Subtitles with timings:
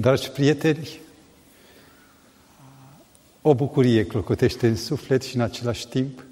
[0.00, 0.88] Dragi prieteni,
[3.42, 6.24] o bucurie clocotește în suflet și în același timp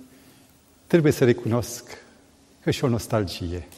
[0.86, 1.84] trebuie să recunosc
[2.62, 3.68] că și o nostalgie.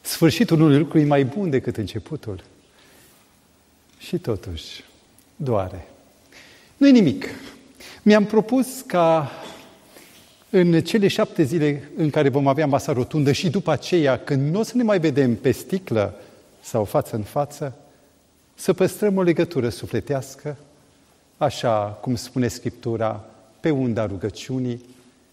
[0.00, 2.44] Sfârșitul unui lucru e mai bun decât începutul.
[3.98, 4.84] Și totuși,
[5.36, 5.88] doare.
[6.76, 7.26] nu e nimic.
[8.02, 9.32] Mi-am propus ca
[10.50, 14.58] în cele șapte zile în care vom avea masa rotundă și după aceea, când nu
[14.58, 16.20] o să ne mai vedem pe sticlă
[16.60, 17.74] sau față în față,
[18.60, 20.56] să păstrăm o legătură sufletească,
[21.36, 23.24] așa cum spune Scriptura,
[23.60, 24.84] pe unda rugăciunii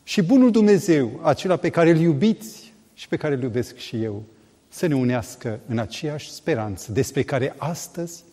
[0.04, 4.24] și Bunul Dumnezeu, acela pe care îl iubiți și pe care îl iubesc și eu,
[4.70, 8.24] să ne unească în aceeași speranță despre care astăzi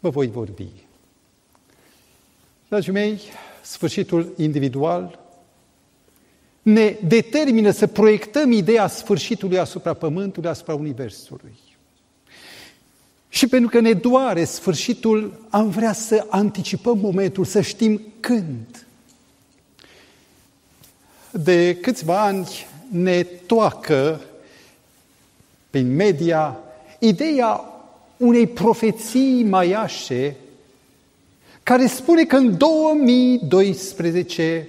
[0.00, 0.68] vă voi vorbi.
[2.68, 3.20] Dragii mei,
[3.62, 5.18] sfârșitul individual
[6.62, 11.54] ne determină să proiectăm ideea sfârșitului asupra Pământului, asupra Universului.
[13.32, 18.86] Și pentru că ne doare sfârșitul, am vrea să anticipăm momentul, să știm când.
[21.30, 22.48] De câțiva ani
[22.88, 24.20] ne toacă
[25.70, 26.58] prin media
[26.98, 27.64] ideea
[28.16, 30.36] unei profeții maiașe
[31.62, 34.68] care spune că în 2012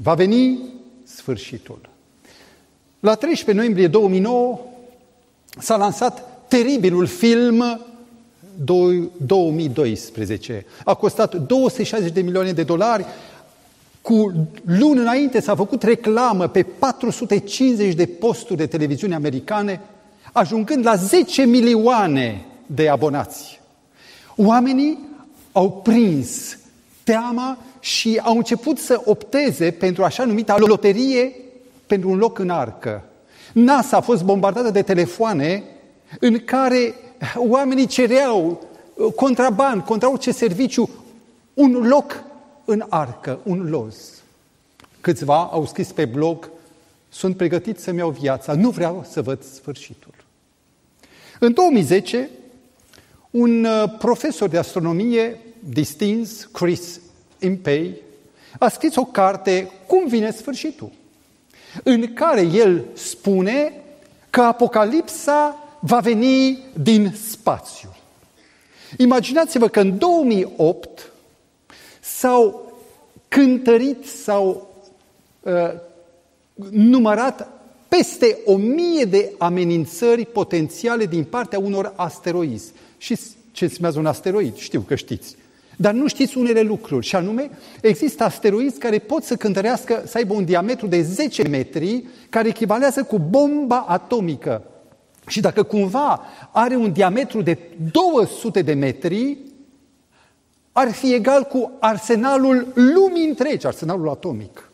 [0.00, 0.58] va veni
[1.04, 1.88] sfârșitul.
[3.00, 4.60] La 13 noiembrie 2009
[5.58, 7.80] s-a lansat teribilul film
[8.64, 10.64] 2012.
[10.84, 13.04] A costat 260 de milioane de dolari.
[14.02, 14.32] Cu
[14.64, 19.80] luni înainte s-a făcut reclamă pe 450 de posturi de televiziune americane,
[20.32, 23.60] ajungând la 10 milioane de abonați.
[24.36, 24.98] Oamenii
[25.52, 26.58] au prins
[27.04, 31.32] teama și au început să opteze pentru așa numita loterie
[31.86, 33.04] pentru un loc în arcă.
[33.52, 35.62] NASA a fost bombardată de telefoane
[36.20, 36.94] în care
[37.36, 38.66] oamenii cereau
[39.16, 40.90] contraband, contra orice serviciu,
[41.54, 42.24] un loc
[42.64, 44.22] în arcă, un loz.
[45.00, 46.50] Câțiva au scris pe blog,
[47.08, 50.14] sunt pregătit să-mi iau viața, nu vreau să văd sfârșitul.
[51.38, 52.30] În 2010,
[53.30, 57.00] un uh, profesor de astronomie distins, Chris
[57.38, 57.94] Impey,
[58.58, 60.90] a scris o carte, Cum vine sfârșitul?
[61.82, 63.72] În care el spune
[64.30, 67.96] că Apocalipsa va veni din spațiu.
[68.96, 71.12] Imaginați-vă că în 2008
[72.00, 72.72] s-au
[73.28, 74.74] cântărit, s-au
[75.40, 75.72] uh,
[76.70, 77.48] numărat
[77.88, 82.72] peste o mie de amenințări potențiale din partea unor asteroizi.
[82.98, 83.18] Și
[83.52, 84.56] ce înseamnă un asteroid?
[84.56, 85.36] Știu că știți.
[85.76, 87.50] Dar nu știți unele lucruri, și anume,
[87.80, 93.02] există asteroizi care pot să cântărească, să aibă un diametru de 10 metri, care echivalează
[93.02, 94.62] cu bomba atomică.
[95.28, 96.20] Și dacă cumva
[96.52, 97.58] are un diametru de
[97.92, 99.38] 200 de metri,
[100.72, 104.70] ar fi egal cu arsenalul lumii întregi, arsenalul atomic.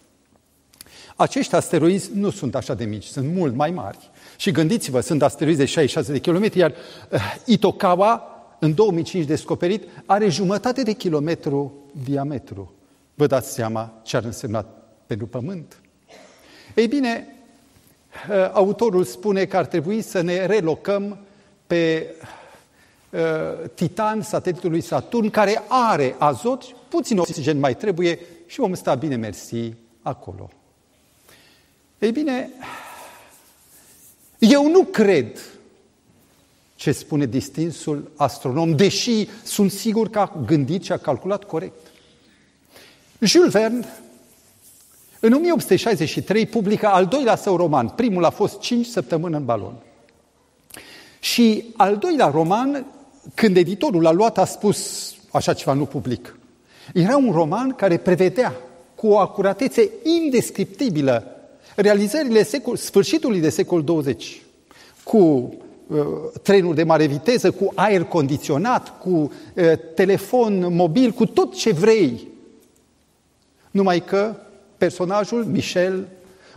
[1.17, 4.11] Acești asteroizi nu sunt așa de mici, sunt mult mai mari.
[4.37, 6.75] Și gândiți-vă, sunt asteroizi de 66 de kilometri, iar
[7.11, 8.23] uh, Itokawa,
[8.59, 11.73] în 2005 descoperit, are jumătate de kilometru
[12.05, 12.75] diametru.
[13.15, 14.67] Vă dați seama ce ar însemna
[15.07, 15.81] pentru Pământ?
[16.75, 17.34] Ei bine, uh,
[18.53, 21.19] autorul spune că ar trebui să ne relocăm
[21.67, 22.15] pe
[23.11, 23.21] uh,
[23.75, 29.17] Titan, satelitul lui Saturn, care are azot, puțin oxigen mai trebuie și vom sta bine
[29.17, 30.51] mersi acolo.
[31.99, 32.51] Ei bine,
[34.39, 35.39] eu nu cred
[36.75, 41.93] ce spune distinsul astronom, deși sunt sigur că a gândit și a calculat corect.
[43.21, 43.87] Jules Verne,
[45.25, 47.89] în 1863, publică al doilea său roman.
[47.89, 49.75] Primul a fost cinci săptămâni în balon.
[51.21, 52.87] Și al doilea roman,
[53.35, 56.39] când editorul l-a luat, a spus așa ceva nu public.
[56.95, 58.55] Era un roman care prevedea
[58.95, 61.27] cu o acuratețe indescriptibilă
[61.77, 64.43] realizările secol, sfârșitului de secol 20,
[65.05, 66.07] cu uh,
[66.43, 69.31] trenuri de mare viteză, cu aer condiționat, cu uh,
[69.95, 72.29] telefon mobil, cu tot ce vrei.
[73.71, 74.37] Numai că
[74.77, 76.09] personajul, Michel,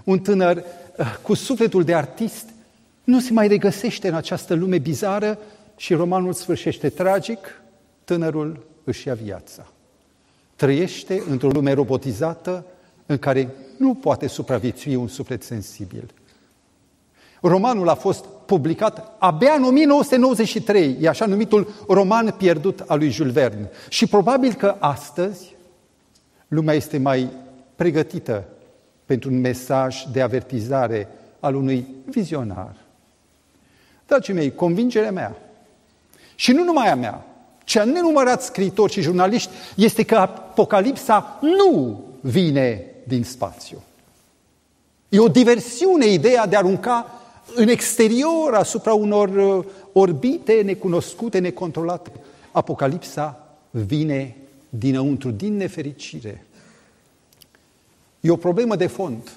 [0.04, 0.58] un tânăr
[0.98, 2.50] uh, cu sufletul de artist,
[3.04, 5.40] nu se mai regăsește în această lume bizară
[5.76, 7.62] și romanul sfârșește tragic,
[8.04, 9.68] tânărul își ia viața.
[10.56, 12.66] Trăiește într-o lume robotizată
[13.06, 16.12] în care nu poate supraviețui un suflet sensibil.
[17.42, 23.34] Romanul a fost publicat abia în 1993, e așa numitul roman pierdut al lui Jules
[23.34, 23.70] Verne.
[23.90, 25.56] Și probabil că astăzi
[26.48, 27.30] lumea este mai
[27.78, 28.44] pregătită
[29.06, 31.08] pentru un mesaj de avertizare
[31.40, 32.76] al unui vizionar.
[34.08, 35.36] Dragii mei, convingerea mea
[36.36, 37.26] și nu numai a mea,
[37.64, 43.84] ce a nenumărat scritori și jurnaliști, este că Apocalipsa nu vine din spațiu.
[45.10, 47.12] E o diversiune ideea de a arunca
[47.56, 52.12] în exterior asupra unor uh, orbite necunoscute, necontrolate.
[52.52, 54.36] Apocalipsa vine
[54.70, 56.47] dinăuntru, din nefericire.
[58.20, 59.32] E o problemă de fond.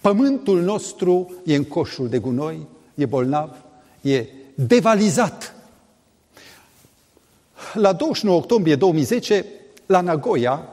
[0.00, 3.50] Pământul nostru e în coșul de gunoi, e bolnav,
[4.00, 5.54] e devalizat.
[7.74, 9.44] La 29 octombrie 2010,
[9.86, 10.72] la Nagoya,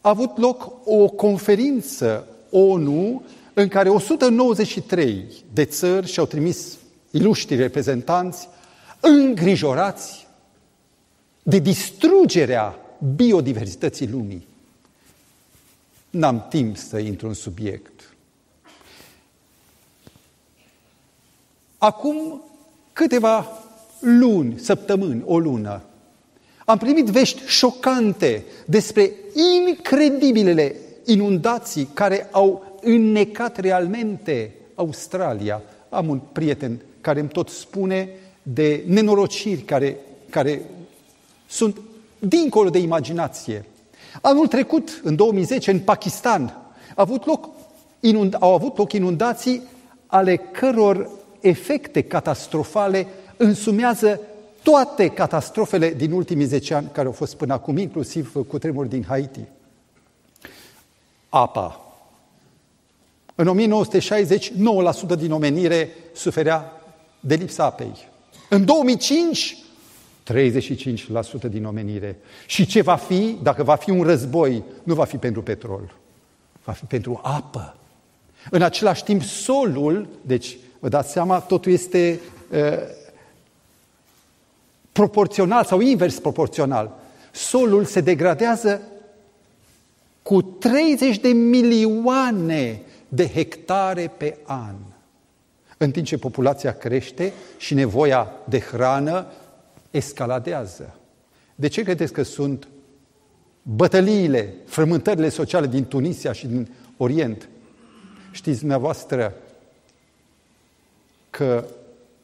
[0.00, 3.22] a avut loc o conferință ONU
[3.54, 6.76] în care 193 de țări și-au trimis
[7.10, 8.48] iluștri reprezentanți
[9.00, 10.26] îngrijorați
[11.42, 12.78] de distrugerea
[13.14, 14.46] biodiversității lumii.
[16.10, 18.14] N-am timp să intru în subiect.
[21.78, 22.42] Acum
[22.92, 23.46] câteva
[24.00, 25.82] luni, săptămâni, o lună,
[26.64, 29.12] am primit vești șocante despre
[29.68, 35.62] incredibilele inundații care au înnecat realmente Australia.
[35.88, 38.08] Am un prieten care îmi tot spune
[38.42, 39.96] de nenorociri care,
[40.30, 40.62] care
[41.48, 41.80] sunt
[42.18, 43.64] dincolo de imaginație.
[44.20, 46.42] Anul trecut, în 2010, în Pakistan,
[46.88, 47.48] a avut loc,
[48.00, 49.62] inund, au avut loc inundații
[50.06, 51.10] ale căror
[51.40, 53.06] efecte catastrofale
[53.36, 54.20] însumează
[54.62, 59.04] toate catastrofele din ultimii 10 ani care au fost până acum, inclusiv cu tremur din
[59.08, 59.40] Haiti.
[61.28, 61.80] Apa.
[63.34, 64.54] În 1960, 9%
[65.18, 66.72] din omenire suferea
[67.20, 68.08] de lipsa apei.
[68.48, 69.56] În 2005,
[70.34, 72.18] 35% din omenire.
[72.46, 75.94] Și ce va fi, dacă va fi un război, nu va fi pentru petrol,
[76.64, 77.76] va fi pentru apă.
[78.50, 82.20] În același timp, solul, deci vă dați seama, totul este
[82.50, 82.58] uh,
[84.92, 86.98] proporțional sau invers proporțional.
[87.32, 88.80] Solul se degradează
[90.22, 94.74] cu 30 de milioane de hectare pe an.
[95.76, 99.26] În timp ce populația crește și nevoia de hrană
[99.90, 100.96] escaladează.
[101.54, 102.68] De ce credeți că sunt
[103.62, 107.48] bătăliile, frământările sociale din Tunisia și din Orient?
[108.30, 109.34] Știți dumneavoastră
[111.30, 111.64] că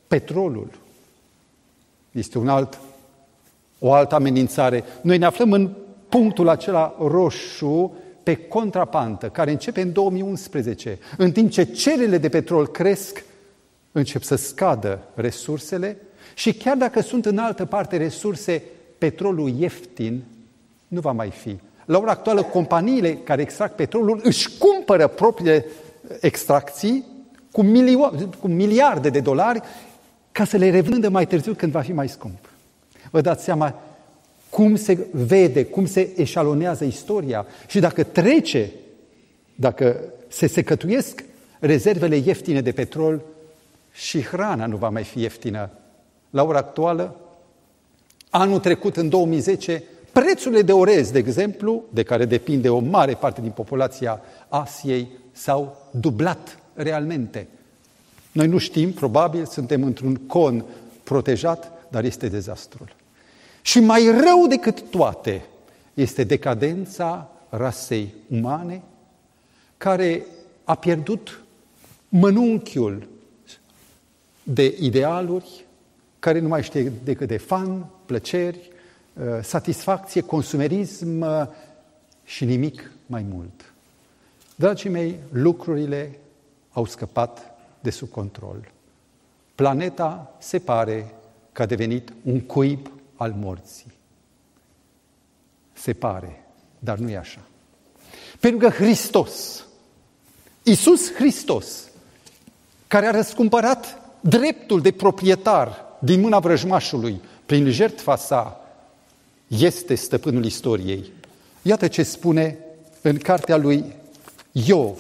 [0.07, 0.71] petrolul
[2.11, 2.79] este un alt,
[3.79, 4.85] o altă amenințare.
[5.01, 5.75] Noi ne aflăm în
[6.09, 10.99] punctul acela roșu pe contrapantă, care începe în 2011.
[11.17, 13.25] În timp ce cererile de petrol cresc,
[13.93, 15.97] încep să scadă resursele
[16.35, 18.63] și chiar dacă sunt în altă parte resurse,
[18.99, 20.23] petrolul ieftin
[20.89, 21.57] nu va mai fi.
[21.85, 25.67] La ora actuală, companiile care extrag petrolul își cumpără propriile
[26.21, 27.05] extracții
[27.53, 29.61] cu, milio- cu miliarde de dolari
[30.33, 32.49] ca să le revândă mai târziu când va fi mai scump.
[33.11, 33.83] Vă dați seama
[34.51, 38.71] cum se vede, cum se eșalonează istoria și dacă trece,
[39.55, 41.25] dacă se secătuiesc
[41.59, 43.21] rezervele ieftine de petrol
[43.93, 45.71] și hrana nu va mai fi ieftină.
[46.35, 47.17] La ora actuală,
[48.31, 49.83] anul trecut, în 2010,
[50.13, 55.77] prețurile de orez, de exemplu, de care depinde o mare parte din populația Asiei, s-au
[55.91, 57.49] dublat realmente.
[58.33, 60.65] Noi nu știm, probabil suntem într-un con
[61.03, 62.95] protejat, dar este dezastrul.
[63.63, 65.45] Și mai rău decât toate
[65.95, 68.83] este decadența rasei umane,
[69.77, 70.27] care
[70.65, 71.43] a pierdut
[72.09, 73.09] mănunchiul
[74.43, 75.64] de idealuri,
[76.25, 78.71] care nu mai știe decât de fan, plăceri,
[79.13, 81.47] uh, satisfacție, consumerism uh,
[82.25, 83.73] și nimic mai mult.
[84.55, 86.19] Dragii mei, lucrurile
[86.73, 88.73] au scăpat de sub control.
[89.55, 91.15] Planeta se pare
[91.53, 93.93] că a devenit un cuib al morții.
[95.73, 96.45] Se pare,
[96.79, 97.41] dar nu e așa.
[98.41, 99.65] Pentru că Hristos,
[100.63, 101.89] Iisus Hristos,
[102.87, 108.61] care a răscumpărat dreptul de proprietar din mâna vrăjmașului prin jertfa sa,
[109.47, 111.13] este stăpânul istoriei.
[111.63, 112.59] Iată ce spune
[113.01, 113.85] în cartea lui
[114.53, 114.99] Iov,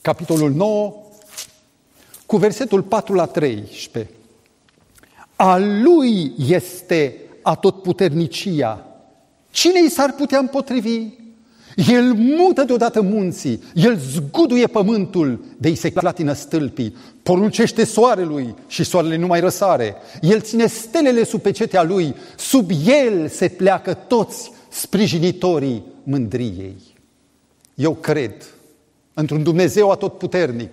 [0.00, 0.94] capitolul 9,
[2.26, 4.14] cu versetul 4 la 13.
[5.36, 8.86] A lui este atotputernicia.
[9.50, 11.08] Cine i s-ar putea împotrivi?
[11.76, 18.84] El mută deodată munții, el zguduie pământul, de i se clatină stâlpii, poruncește soarelui și
[18.84, 19.96] soarele nu mai răsare.
[20.20, 26.76] El ține stelele sub pecetea lui, sub el se pleacă toți sprijinitorii mândriei.
[27.74, 28.34] Eu cred
[29.14, 30.72] într-un Dumnezeu atotputernic,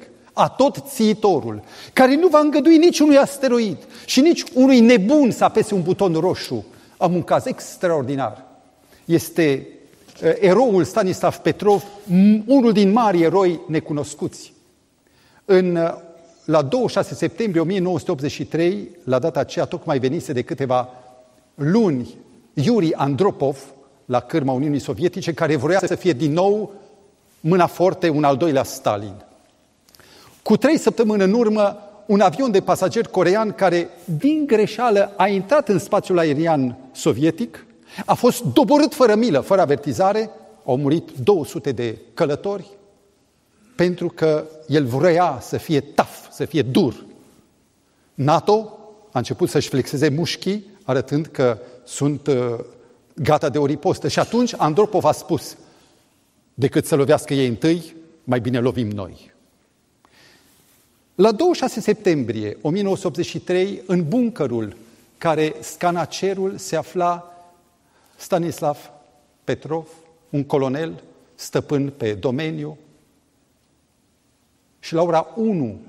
[0.58, 1.64] tot țiitorul,
[1.94, 6.66] care nu va îngădui niciunui asteroid și nici unui nebun să apese un buton roșu.
[6.98, 8.46] Am un caz extraordinar.
[9.06, 9.79] Este uh,
[10.40, 11.84] eroul Stanislav Petrov,
[12.46, 14.54] unul din mari eroi necunoscuți.
[15.46, 15.94] În, uh,
[16.46, 20.90] la 26 septembrie 1983, la data aceea, tocmai venise de câteva
[21.56, 22.18] luni
[22.54, 23.74] Yuri Andropov
[24.06, 26.74] la cârma Uniunii Sovietice, care vrea să fie din nou
[27.40, 29.14] mâna forte, un al doilea Stalin.
[30.44, 35.70] Cu trei săptămâni în urmă, un avion de pasageri corean care, din greșeală, a intrat
[35.70, 37.66] în spațiul aerian sovietic,
[38.06, 40.30] a fost doborât fără milă, fără avertizare,
[40.66, 42.68] au murit 200 de călători,
[43.76, 47.06] pentru că el vrea să fie taf, să fie dur.
[48.14, 48.78] NATO
[49.12, 52.56] a început să-și flexeze mușchii, arătând că sunt uh,
[53.16, 54.08] gata de o ripostă.
[54.08, 55.58] Și atunci Andropov a spus,
[56.54, 59.32] decât să lovească ei întâi, mai bine lovim noi.
[61.16, 64.76] La 26 septembrie 1983, în buncărul
[65.18, 67.39] care scana cerul, se afla
[68.20, 68.92] Stanislav
[69.44, 69.88] Petrov,
[70.30, 71.04] un colonel
[71.36, 72.78] stăpân pe domeniu.
[74.80, 75.80] Și la ora 1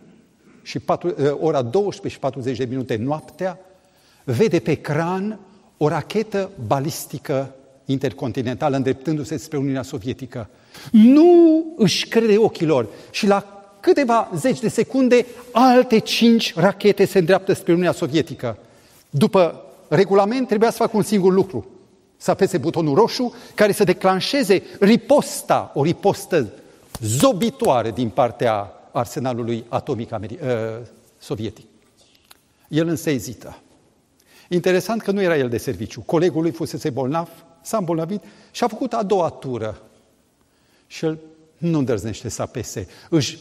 [0.63, 3.59] și 4, eh, ora 12 și 40 de minute noaptea,
[4.25, 5.39] vede pe ecran
[5.77, 10.49] o rachetă balistică intercontinentală îndreptându-se spre Uniunea Sovietică.
[10.91, 17.53] Nu își crede ochilor și la câteva zeci de secunde alte cinci rachete se îndreaptă
[17.53, 18.59] spre Uniunea Sovietică.
[19.11, 21.67] După regulament trebuia să facă un singur lucru,
[22.23, 26.53] să apese butonul roșu care să declanșeze riposta, o ripostă
[27.01, 30.87] zobitoare din partea arsenalului atomic ameri- uh,
[31.19, 31.67] sovietic.
[32.69, 33.59] El însă ezită.
[34.49, 36.01] Interesant că nu era el de serviciu.
[36.01, 37.29] Colegul lui fusese bolnav,
[37.63, 39.83] s-a îmbolnăvit și a făcut a doua tură.
[40.87, 41.19] Și el
[41.59, 42.89] nu îndrăznește să apese.
[43.09, 43.39] Își,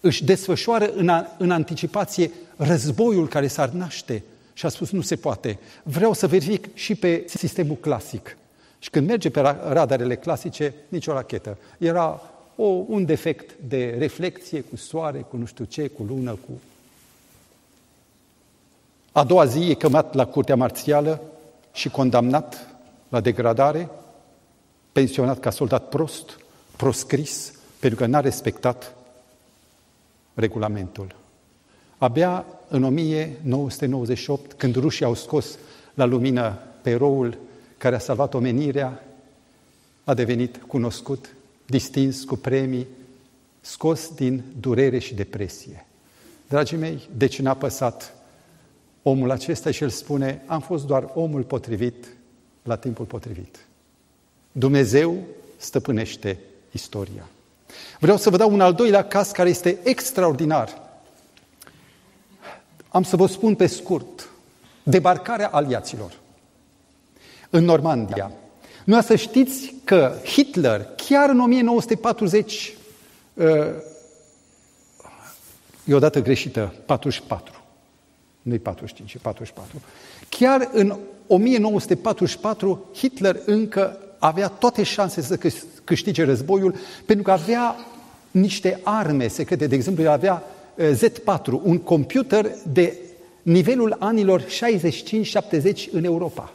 [0.00, 4.24] își desfășoară în, a, în anticipație războiul care s-ar naște.
[4.58, 5.58] Și a spus, nu se poate.
[5.82, 8.36] Vreau să verific și pe sistemul clasic.
[8.78, 11.58] Și când merge pe radarele clasice, nicio rachetă.
[11.78, 12.22] Era
[12.56, 16.60] o, un defect de reflexie cu soare, cu nu știu ce, cu lună, cu
[19.12, 21.20] a doua zi e chemat la curtea marțială
[21.72, 22.66] și condamnat
[23.08, 23.88] la degradare,
[24.92, 26.38] pensionat ca soldat prost,
[26.76, 28.94] proscris, pentru că n-a respectat
[30.34, 31.14] regulamentul.
[31.98, 35.58] Abia în 1998, când rușii au scos
[35.94, 37.38] la lumină pe eroul
[37.78, 39.04] care a salvat omenirea,
[40.04, 41.34] a devenit cunoscut,
[41.66, 42.86] distins cu premii,
[43.60, 45.86] scos din durere și depresie.
[46.48, 48.14] Dragii mei, de ce n-a păsat
[49.02, 52.06] omul acesta și el spune, am fost doar omul potrivit
[52.62, 53.58] la timpul potrivit.
[54.52, 55.16] Dumnezeu
[55.56, 56.38] stăpânește
[56.70, 57.28] istoria.
[58.00, 60.87] Vreau să vă dau un al doilea caz care este extraordinar.
[62.88, 64.28] Am să vă spun pe scurt,
[64.82, 66.12] debarcarea aliaților
[67.50, 68.32] în Normandia.
[68.84, 72.74] Nu să știți că Hitler, chiar în 1940,
[75.84, 77.62] e o dată greșită, 44,
[78.42, 79.82] nu 45, 44.
[80.28, 85.38] Chiar în 1944, Hitler încă avea toate șanse să
[85.84, 86.74] câștige războiul,
[87.06, 87.76] pentru că avea
[88.30, 89.66] niște arme secrete.
[89.66, 90.42] De exemplu, el avea
[90.78, 92.96] Z4, un computer de
[93.42, 94.46] nivelul anilor 65-70
[95.90, 96.52] în Europa.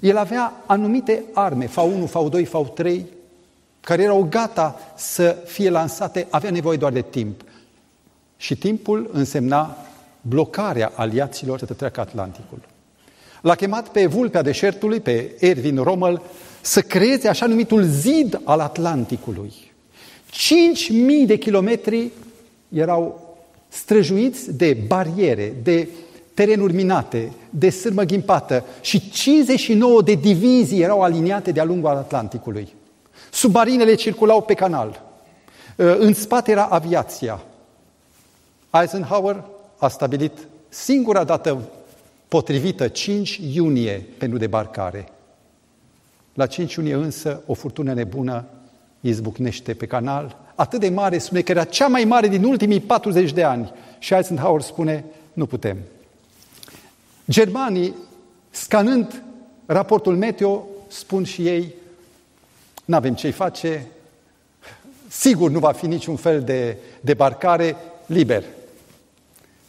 [0.00, 3.00] El avea anumite arme, V1, V2, V3,
[3.80, 7.40] care erau gata să fie lansate, avea nevoie doar de timp.
[8.36, 9.76] Și timpul însemna
[10.20, 12.58] blocarea aliaților să treacă Atlanticul.
[13.40, 16.22] L-a chemat pe vulpea deșertului, pe Erwin Rommel,
[16.60, 19.52] să creeze așa numitul zid al Atlanticului.
[21.22, 22.10] 5.000 de kilometri
[22.68, 23.29] erau
[23.70, 25.88] străjuiți de bariere, de
[26.34, 32.68] terenuri minate, de sârmă ghimpată și 59 de divizii erau aliniate de-a lungul Atlanticului.
[33.30, 35.02] Submarinele circulau pe canal.
[35.76, 37.42] În spate era aviația.
[38.70, 39.44] Eisenhower
[39.78, 40.32] a stabilit
[40.68, 41.68] singura dată
[42.28, 45.08] potrivită, 5 iunie, pentru debarcare.
[46.34, 48.44] La 5 iunie însă, o furtună nebună
[49.00, 53.32] izbucnește pe canal, atât de mare, spune că era cea mai mare din ultimii 40
[53.32, 53.72] de ani.
[53.98, 55.76] Și Eisenhower spune, nu putem.
[57.28, 57.94] Germanii,
[58.50, 59.22] scanând
[59.66, 61.74] raportul meteo, spun și ei,
[62.84, 63.86] nu avem ce-i face,
[65.08, 67.76] sigur nu va fi niciun fel de debarcare,
[68.06, 68.44] liber,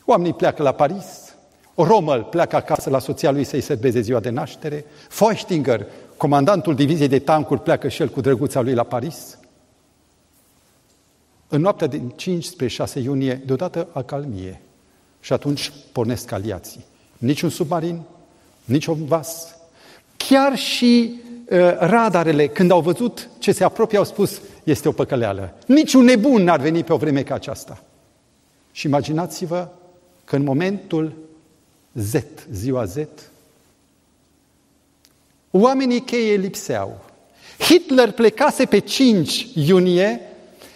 [0.06, 1.36] Oamenii pleacă la Paris,
[1.76, 5.86] Rommel pleacă acasă la soția lui să-i serbeze ziua de naștere, Feuchtinger,
[6.22, 9.38] comandantul diviziei de tancuri, pleacă și el cu drăguța lui la Paris.
[11.48, 14.62] În noaptea din 5 spre 6 iunie, deodată acalmie.
[15.20, 16.86] Și atunci pornesc aliații.
[17.18, 18.02] Nici un submarin,
[18.66, 19.56] nici un vas.
[20.18, 21.14] Chiar și
[21.50, 25.54] uh, radarele, când au văzut ce se apropie, au spus, este o păcăleală.
[25.66, 27.84] Niciun nebun n-ar veni pe o vreme ca aceasta.
[28.72, 29.68] Și imaginați-vă
[30.24, 31.14] că în momentul
[31.94, 32.16] Z,
[32.52, 32.98] ziua Z,
[35.52, 37.06] oamenii cheie lipseau.
[37.60, 40.22] Hitler plecase pe 5 iunie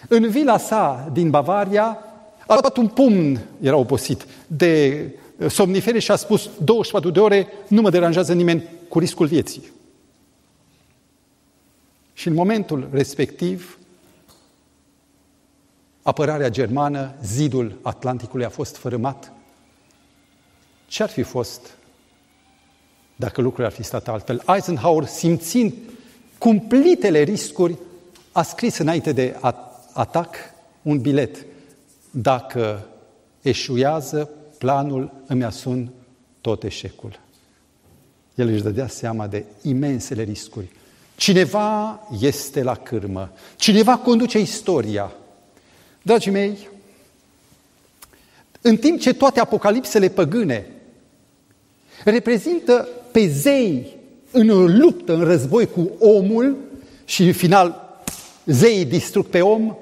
[0.08, 1.98] în vila sa din Bavaria,
[2.46, 5.04] a luat un pumn, era obosit, de
[5.48, 9.62] somnifere și a spus 24 de ore, nu mă deranjează nimeni cu riscul vieții.
[12.12, 13.78] Și în momentul respectiv,
[16.02, 19.32] apărarea germană, zidul Atlanticului a fost fărâmat.
[20.86, 21.75] Ce ar fi fost
[23.16, 24.42] dacă lucrurile ar fi stat altfel?
[24.46, 25.72] Eisenhower, simțind
[26.38, 27.76] cumplitele riscuri,
[28.32, 29.36] a scris înainte de
[29.92, 30.36] atac
[30.82, 31.44] un bilet.
[32.10, 32.86] Dacă
[33.42, 35.92] eșuează planul, îmi asum
[36.40, 37.20] tot eșecul.
[38.34, 40.70] El își dădea seama de imensele riscuri.
[41.16, 45.12] Cineva este la cârmă, cineva conduce istoria.
[46.02, 46.68] Dragii mei,
[48.60, 50.66] în timp ce toate apocalipsele păgâne
[52.04, 53.96] reprezintă pe zei
[54.30, 56.56] în luptă, în război cu omul
[57.04, 57.98] și în final
[58.44, 59.76] zeii distrug pe om,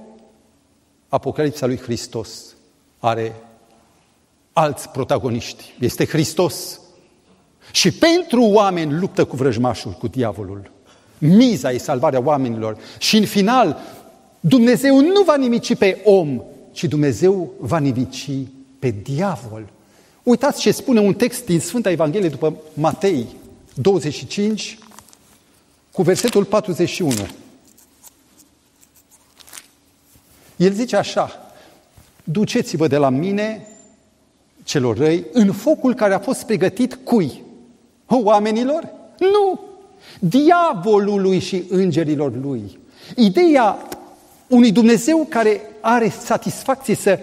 [1.08, 2.54] Apocalipsa lui Hristos
[2.98, 3.34] are
[4.52, 5.74] alți protagoniști.
[5.80, 6.80] Este Hristos.
[7.72, 10.70] Și pentru oameni luptă cu vrăjmașul, cu diavolul.
[11.18, 12.76] Miza e salvarea oamenilor.
[12.98, 13.78] Și în final,
[14.40, 18.30] Dumnezeu nu va nimici pe om, ci Dumnezeu va nimici
[18.78, 19.72] pe diavol.
[20.24, 23.26] Uitați ce spune un text din Sfânta Evanghelie după Matei
[23.74, 24.78] 25
[25.92, 27.12] cu versetul 41.
[30.56, 31.52] El zice așa,
[32.24, 33.68] duceți-vă de la mine,
[34.62, 37.42] celor răi, în focul care a fost pregătit cui?
[38.06, 38.92] Oamenilor?
[39.18, 39.60] Nu!
[40.20, 42.78] Diavolului și îngerilor lui.
[43.16, 43.88] Ideea
[44.46, 47.18] unui Dumnezeu care are satisfacție să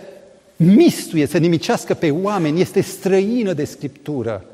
[0.61, 4.45] mistuie, să nimicească pe oameni, este străină de Scriptură.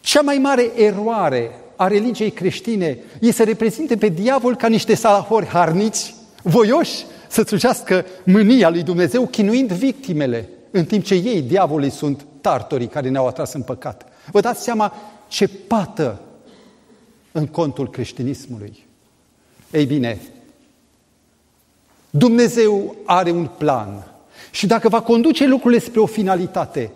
[0.00, 5.46] Cea mai mare eroare a religiei creștine este să reprezinte pe diavol ca niște salahori
[5.46, 12.26] harnici, voioși să slujească mânia lui Dumnezeu, chinuind victimele, în timp ce ei, diavolii, sunt
[12.40, 14.06] tartorii care ne-au atras în păcat.
[14.32, 14.94] Vă dați seama
[15.28, 16.20] ce pată
[17.32, 18.86] în contul creștinismului.
[19.70, 20.20] Ei bine,
[22.10, 24.17] Dumnezeu are un plan
[24.50, 26.90] și dacă va conduce lucrurile spre o finalitate,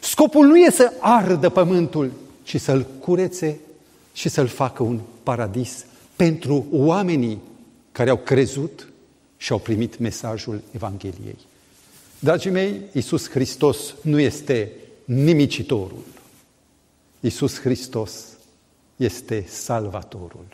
[0.00, 3.58] scopul nu e să ardă pământul, ci să-l curețe
[4.12, 5.84] și să-l facă un paradis
[6.16, 7.38] pentru oamenii
[7.92, 8.88] care au crezut
[9.36, 11.38] și au primit mesajul Evangheliei.
[12.18, 14.70] Dragii mei, Iisus Hristos nu este
[15.04, 16.04] nimicitorul.
[17.20, 18.12] Iisus Hristos
[18.96, 20.46] este salvatorul.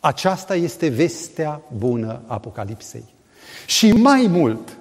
[0.00, 3.04] Aceasta este vestea bună a Apocalipsei.
[3.66, 4.77] Și mai mult,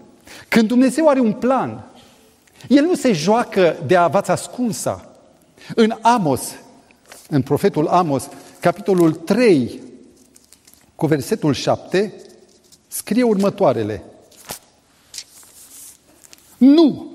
[0.47, 1.83] când Dumnezeu are un plan,
[2.67, 5.15] El nu se joacă de avați ascunsa.
[5.75, 6.41] În Amos,
[7.29, 9.81] în profetul Amos, capitolul 3,
[10.95, 12.13] cu versetul 7,
[12.87, 14.03] scrie următoarele.
[16.57, 17.11] Nu!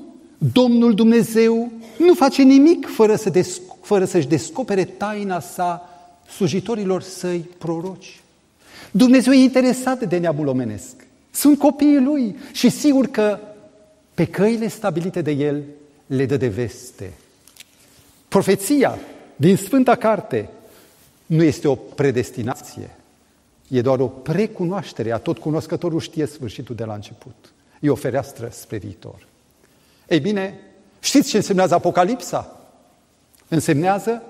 [0.53, 5.89] Domnul Dumnezeu nu face nimic fără, să desc- fără să-și descopere taina sa
[6.35, 8.21] slujitorilor săi proroci.
[8.91, 10.95] Dumnezeu e interesat de neamul omenesc.
[11.33, 13.39] Sunt copiii lui și sigur că
[14.15, 15.63] pe căile stabilite de el
[16.07, 17.13] le dă de veste.
[18.29, 18.99] Profeția
[19.37, 20.49] din Sfânta Carte
[21.27, 22.91] nu este o predestinație,
[23.69, 25.13] e doar o precunoaștere.
[25.13, 27.53] A tot cunoscătorul știe sfârșitul de la început.
[27.81, 29.27] E o fereastră spre viitor.
[30.09, 30.61] Ei bine,
[31.01, 32.61] știți ce însemnează Apocalipsa?
[33.49, 34.23] Însemnează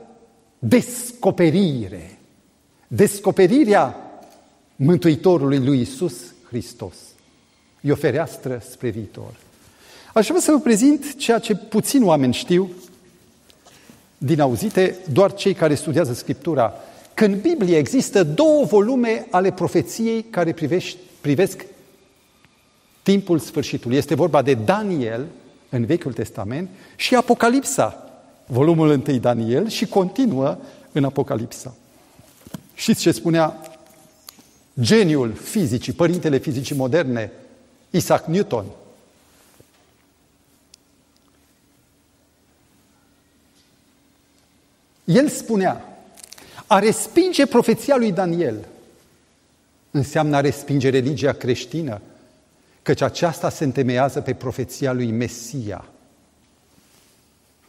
[0.58, 2.18] descoperire.
[2.88, 3.96] Descoperirea
[4.76, 6.94] Mântuitorului lui Isus Hristos.
[7.80, 9.34] E o fereastră spre viitor.
[10.14, 12.70] Aș vrea să vă prezint ceea ce puțin oameni știu
[14.18, 16.74] din auzite, doar cei care studiază Scriptura.
[17.14, 21.64] Că în Biblie există două volume ale profeției care privești, privesc
[23.02, 23.96] timpul sfârșitului.
[23.96, 25.26] Este vorba de Daniel
[25.68, 28.10] în Vechiul Testament și Apocalipsa,
[28.46, 30.58] volumul întâi Daniel și continuă
[30.92, 31.74] în Apocalipsa.
[32.74, 33.60] Știți ce spunea
[34.80, 37.32] geniul fizicii, părintele fizicii moderne,
[37.90, 38.64] Isaac Newton?
[45.04, 45.98] El spunea,
[46.66, 48.66] a respinge profeția lui Daniel
[49.90, 52.00] înseamnă a respinge religia creștină,
[52.82, 55.85] căci aceasta se întemeiază pe profeția lui Mesia.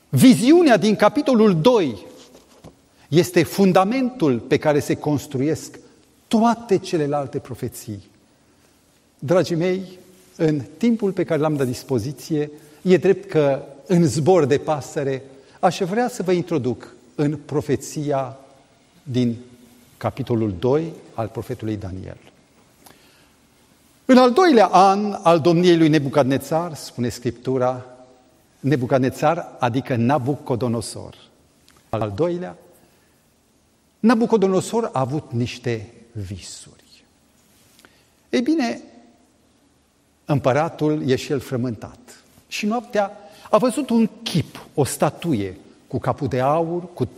[0.09, 2.05] Viziunea din capitolul 2
[3.09, 5.79] este fundamentul pe care se construiesc
[6.39, 8.03] toate celelalte profeții.
[9.19, 9.99] Dragii mei,
[10.35, 15.23] în timpul pe care l-am la dispoziție, e drept că în zbor de pasăre
[15.59, 18.37] aș vrea să vă introduc în profeția
[19.03, 19.37] din
[19.97, 22.17] capitolul 2 al profetului Daniel.
[24.05, 27.85] În al doilea an al domniei lui Nebucadnețar, spune Scriptura,
[28.59, 31.15] Nebucadnețar, adică Nabucodonosor.
[31.89, 32.57] Al doilea,
[33.99, 37.05] Nabucodonosor a avut niște visuri.
[38.29, 38.81] Ei bine,
[40.25, 42.23] împăratul e și el frământat.
[42.47, 43.17] Și noaptea
[43.49, 47.09] a văzut un chip, o statuie, cu capul de aur, cu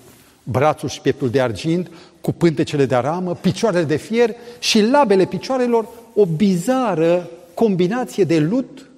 [0.43, 5.87] brațul și pieptul de argint, cu pântecele de aramă, picioarele de fier și labele picioarelor,
[6.13, 8.89] o bizară combinație de lut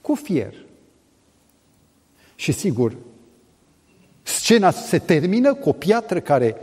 [0.00, 0.54] cu fier.
[2.34, 2.96] Și sigur,
[4.22, 6.56] scena se termină cu o piatră care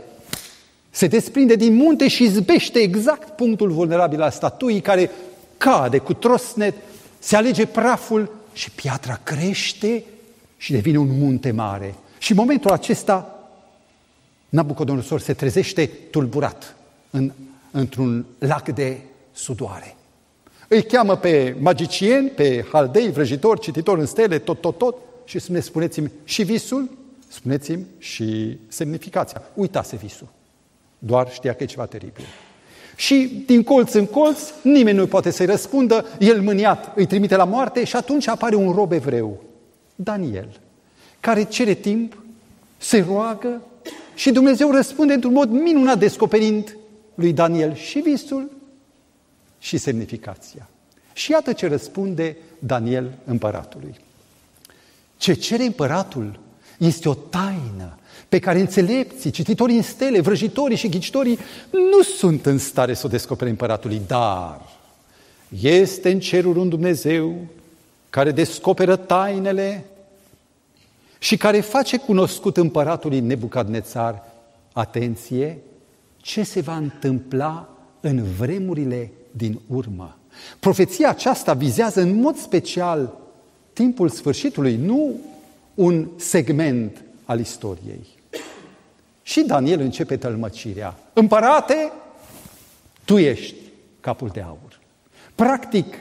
[0.98, 5.10] se desprinde din munte și zbește exact punctul vulnerabil al statuii care
[5.56, 6.74] cade cu trosnet,
[7.18, 10.04] se alege praful și piatra crește
[10.56, 11.94] și devine un munte mare.
[12.18, 13.48] Și în momentul acesta
[14.48, 16.76] Nabucodonosor se trezește tulburat
[17.10, 17.32] în,
[17.70, 18.98] într-un lac de
[19.32, 19.96] sudoare.
[20.68, 25.60] Îi cheamă pe magicieni, pe haldei, vrăjitori, cititori în stele, tot, tot, tot și spune,
[25.60, 26.90] spuneți-mi și visul,
[27.28, 29.42] spuneți-mi și semnificația.
[29.54, 30.36] Uitase visul.
[30.98, 32.24] Doar știa că e ceva teribil.
[32.96, 37.44] Și din colț în colț, nimeni nu poate să-i răspundă, el mâniat îi trimite la
[37.44, 39.42] moarte și atunci apare un rob evreu,
[39.94, 40.60] Daniel,
[41.20, 42.22] care cere timp,
[42.76, 43.62] se roagă
[44.14, 46.76] și Dumnezeu răspunde într-un mod minunat descoperind
[47.14, 48.50] lui Daniel și visul
[49.58, 50.68] și semnificația.
[51.12, 53.94] Și iată ce răspunde Daniel împăratului.
[55.16, 56.40] Ce cere împăratul
[56.78, 57.97] este o taină
[58.28, 61.38] pe care înțelepții, cititorii în stele, vrăjitorii și ghicitorii
[61.70, 64.60] nu sunt în stare să o descopere împăratului, dar
[65.60, 67.34] este în cerul un Dumnezeu
[68.10, 69.84] care descoperă tainele
[71.18, 74.22] și care face cunoscut împăratului Nebucadnețar,
[74.72, 75.58] atenție,
[76.16, 77.68] ce se va întâmpla
[78.00, 80.16] în vremurile din urmă.
[80.60, 83.18] Profeția aceasta vizează în mod special
[83.72, 85.14] timpul sfârșitului, nu
[85.74, 88.17] un segment al istoriei.
[89.28, 90.94] Și Daniel începe tălmăcirea.
[91.12, 91.92] Împărate,
[93.04, 93.54] tu ești
[94.00, 94.78] capul de aur.
[95.34, 95.94] Practic,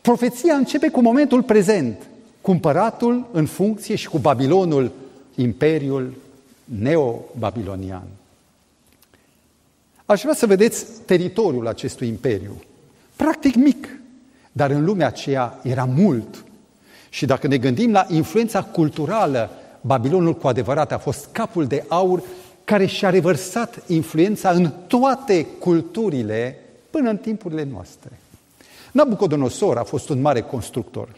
[0.00, 2.06] profeția începe cu momentul prezent,
[2.40, 4.90] cu împăratul în funcție și cu Babilonul,
[5.34, 6.14] imperiul
[6.64, 8.06] neo-babilonian.
[10.04, 12.62] Aș vrea să vedeți teritoriul acestui imperiu.
[13.16, 13.88] Practic mic,
[14.52, 16.44] dar în lumea aceea era mult.
[17.08, 22.22] Și dacă ne gândim la influența culturală, Babilonul cu adevărat a fost capul de aur
[22.68, 26.58] care și-a revărsat influența în toate culturile
[26.90, 28.18] până în timpurile noastre.
[28.92, 31.08] Nabucodonosor a fost un mare constructor.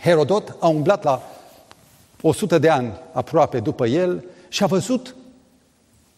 [0.00, 1.22] Herodot a umblat la
[2.20, 5.14] 100 de ani aproape după el și a văzut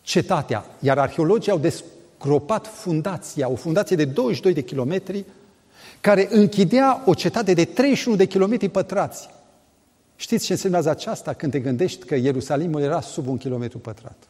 [0.02, 5.24] cetatea, iar arheologii au descropat fundația, o fundație de 22 de kilometri,
[6.00, 9.28] care închidea o cetate de 31 de kilometri pătrați.
[10.16, 14.28] Știți ce înseamnă aceasta când te gândești că Ierusalimul era sub un kilometru pătrat?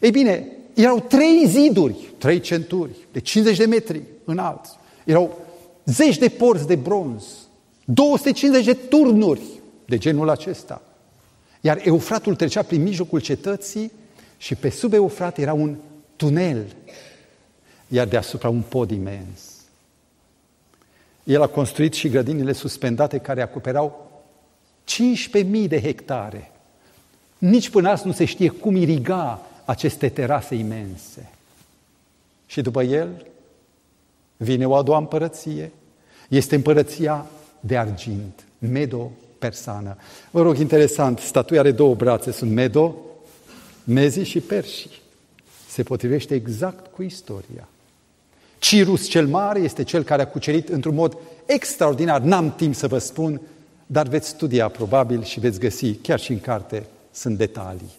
[0.00, 4.60] Ei bine, erau trei ziduri, trei centuri, de 50 de metri înalt.
[5.04, 5.38] Erau
[5.84, 7.24] zeci de porți de bronz,
[7.84, 9.42] 250 de turnuri
[9.86, 10.82] de genul acesta.
[11.60, 13.92] Iar Eufratul trecea prin mijlocul cetății
[14.36, 15.76] și pe sub Eufrat era un
[16.16, 16.66] tunel,
[17.88, 19.40] iar deasupra un pod imens.
[21.24, 24.09] El a construit și grădinile suspendate care acoperau
[24.84, 26.52] 15.000 de hectare.
[27.38, 31.30] Nici până azi nu se știe cum iriga aceste terase imense.
[32.46, 33.26] Și după el
[34.36, 35.72] vine o a doua împărăție.
[36.28, 37.26] Este împărăția
[37.60, 39.96] de argint, Medo-Persană.
[40.30, 42.96] Vă rog, interesant, statuia are două brațe, sunt Medo,
[43.84, 44.88] Mezi și Persi.
[45.68, 47.68] Se potrivește exact cu istoria.
[48.58, 51.16] Cirus cel Mare este cel care a cucerit într-un mod
[51.46, 53.40] extraordinar, n-am timp să vă spun,
[53.92, 57.90] dar veți studia probabil și veți găsi, chiar și în carte, sunt detalii.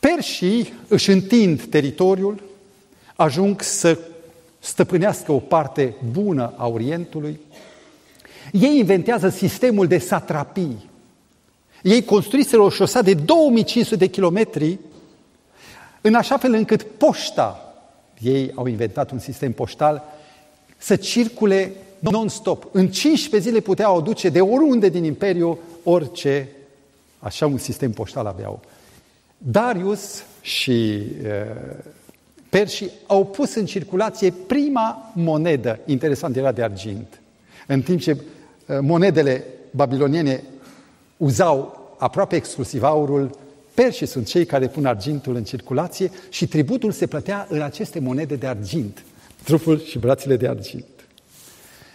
[0.00, 2.42] Persii își întind teritoriul,
[3.14, 3.98] ajung să
[4.58, 7.40] stăpânească o parte bună a Orientului,
[8.52, 10.90] ei inventează sistemul de satrapii.
[11.82, 14.78] Ei construiseră o șosea de 2500 de kilometri,
[16.00, 17.74] în așa fel încât poșta,
[18.20, 20.02] ei au inventat un sistem poștal,
[20.76, 21.72] să circule
[22.10, 22.68] non-stop.
[22.72, 26.48] În 15 zile puteau aduce de oriunde din Imperiu orice,
[27.18, 28.60] așa un sistem poștal aveau.
[29.38, 31.84] Darius și uh,
[32.48, 37.20] persii au pus în circulație prima monedă, interesant era de argint,
[37.66, 40.42] în timp ce uh, monedele babiloniene
[41.16, 43.30] uzau aproape exclusiv aurul,
[43.74, 48.34] persii sunt cei care pun argintul în circulație și tributul se plătea în aceste monede
[48.34, 49.04] de argint,
[49.42, 50.84] trupul și brațele de argint.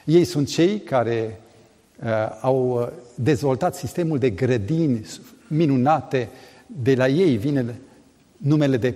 [0.08, 1.42] Ei sunt cei care
[2.04, 2.10] uh,
[2.42, 5.06] au dezvoltat sistemul de grădini
[5.48, 6.30] minunate,
[6.66, 7.80] de la ei vine
[8.38, 8.96] numele de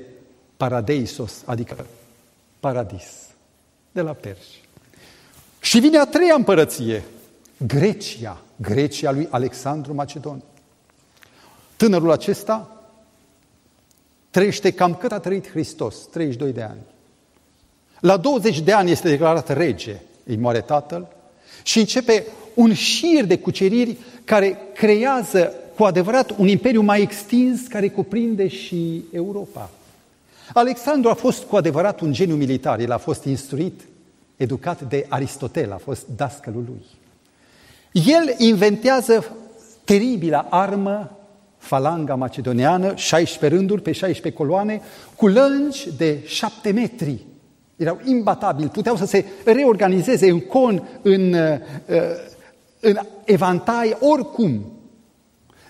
[0.57, 1.85] paradeisos, adică
[2.59, 3.27] paradis,
[3.91, 4.61] de la perși.
[5.61, 7.03] Și vine a treia împărăție,
[7.57, 10.41] Grecia, Grecia lui Alexandru Macedon.
[11.75, 12.83] Tânărul acesta
[14.29, 16.81] trăiește cam cât a trăit Hristos, 32 de ani.
[17.99, 21.07] La 20 de ani este declarat rege, îi moare tatăl
[21.63, 27.89] și începe un șir de cuceriri care creează cu adevărat un imperiu mai extins care
[27.89, 29.69] cuprinde și Europa.
[30.53, 33.81] Alexandru a fost cu adevărat un geniu militar, el a fost instruit,
[34.37, 36.85] educat de Aristotel, a fost dascălul lui.
[37.91, 39.35] El inventează
[39.83, 41.17] teribila armă,
[41.57, 44.81] falanga macedoniană, 16 rânduri pe 16 coloane,
[45.15, 47.25] cu lângi de 7 metri.
[47.81, 51.57] Erau imbatabili, puteau să se reorganizeze în con, în, uh,
[52.79, 54.71] în evantai, oricum.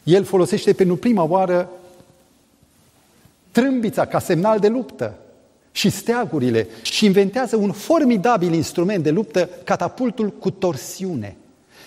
[0.03, 1.69] El folosește pentru prima oară
[3.51, 5.17] trâmbița ca semnal de luptă
[5.71, 11.35] și steagurile și inventează un formidabil instrument de luptă, catapultul cu torsiune,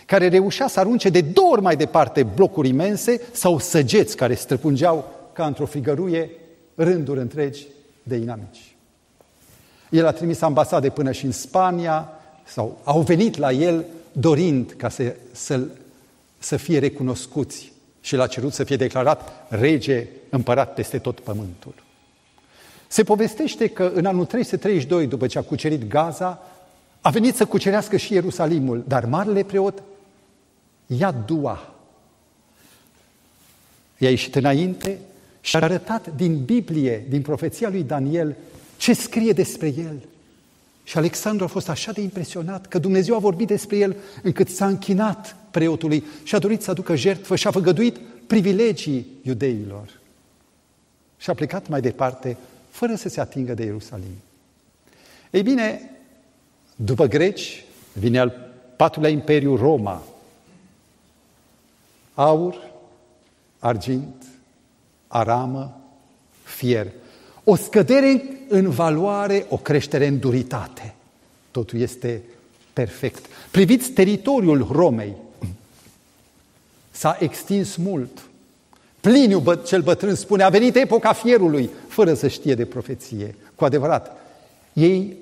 [0.06, 5.10] care reușea să arunce de două ori mai departe blocuri imense sau săgeți care străpungeau
[5.32, 6.30] ca într-o frigăruie
[6.74, 7.66] rânduri întregi
[8.02, 8.73] de inamici.
[9.94, 12.08] El a trimis ambasade până și în Spania,
[12.44, 15.60] sau au venit la el dorind ca să, să,
[16.38, 21.74] să fie recunoscuți și l-a cerut să fie declarat rege împărat peste tot pământul.
[22.86, 26.42] Se povestește că în anul 332, după ce a cucerit Gaza,
[27.00, 29.82] a venit să cucerească și Ierusalimul, dar marele preot
[30.86, 31.74] Iadua
[33.98, 34.98] i-a ieșit înainte
[35.40, 38.36] și a arătat din Biblie, din profeția lui Daniel,
[38.76, 40.02] ce scrie despre el.
[40.84, 44.66] Și Alexandru a fost așa de impresionat că Dumnezeu a vorbit despre el încât s-a
[44.66, 50.00] închinat preotului și a dorit să aducă jertfă și a făgăduit privilegii iudeilor.
[51.16, 52.36] Și a plecat mai departe
[52.70, 54.16] fără să se atingă de Ierusalim.
[55.30, 55.90] Ei bine,
[56.76, 60.02] după greci vine al patrulea imperiu Roma.
[62.14, 62.70] Aur,
[63.58, 64.24] argint,
[65.06, 65.80] aramă,
[66.42, 66.86] fier.
[67.44, 70.94] O scădere în valoare, o creștere în duritate.
[71.50, 72.22] Totul este
[72.72, 73.24] perfect.
[73.50, 75.14] Priviți teritoriul Romei.
[76.90, 78.22] S-a extins mult.
[79.00, 83.34] Pliniu cel bătrân spune, a venit epoca fierului, fără să știe de profeție.
[83.54, 84.16] Cu adevărat,
[84.72, 85.16] ei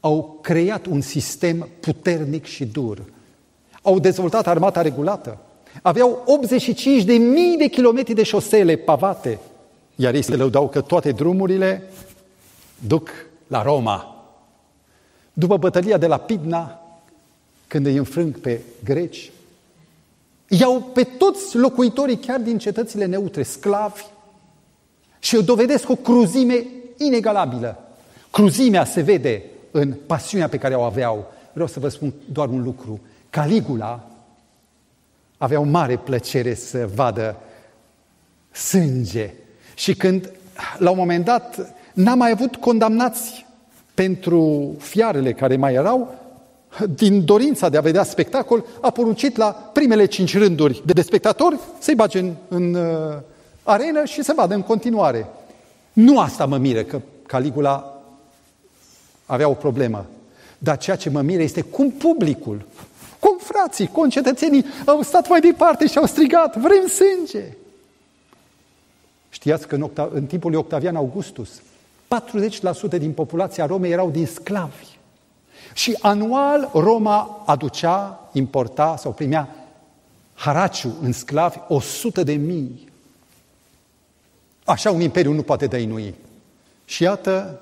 [0.00, 3.04] au creat un sistem puternic și dur.
[3.82, 5.38] Au dezvoltat armata regulată.
[5.82, 9.38] Aveau 85 de mii de kilometri de șosele pavate,
[9.94, 11.82] iar ei se lăudau că toate drumurile
[12.78, 13.08] duc
[13.46, 14.26] la Roma.
[15.32, 16.80] După bătălia de la Pidna,
[17.66, 19.32] când îi înfrâng pe greci,
[20.48, 24.02] iau pe toți locuitorii chiar din cetățile neutre, sclavi,
[25.18, 27.78] și o dovedesc o cruzime inegalabilă.
[28.30, 31.32] Cruzimea se vede în pasiunea pe care o aveau.
[31.52, 33.00] Vreau să vă spun doar un lucru.
[33.30, 34.08] Caligula
[35.36, 37.36] avea o mare plăcere să vadă
[38.50, 39.34] sânge.
[39.74, 40.30] Și când,
[40.78, 43.46] la un moment dat, n-a mai avut condamnați
[43.94, 46.14] pentru fiarele care mai erau,
[46.94, 51.94] din dorința de a vedea spectacol, a poruncit la primele cinci rânduri de spectatori să-i
[51.94, 53.16] bage în, în uh,
[53.62, 55.26] arenă și să vadă în continuare.
[55.92, 58.02] Nu asta mă miră, că Caligula
[59.26, 60.06] avea o problemă.
[60.58, 62.66] Dar ceea ce mă miră este cum publicul,
[63.18, 67.44] cum frații, concetățenii au stat mai departe și au strigat, vrem sânge.
[69.34, 71.62] Știați că în, octa- în timpul lui Octavian Augustus,
[72.96, 74.84] 40% din populația Romei erau din sclavi.
[75.72, 79.68] Și anual Roma aducea, importa sau primea
[80.34, 82.88] haraciu în sclavi 100 de mii.
[84.64, 86.14] Așa un imperiu nu poate dăinui.
[86.84, 87.60] Și iată,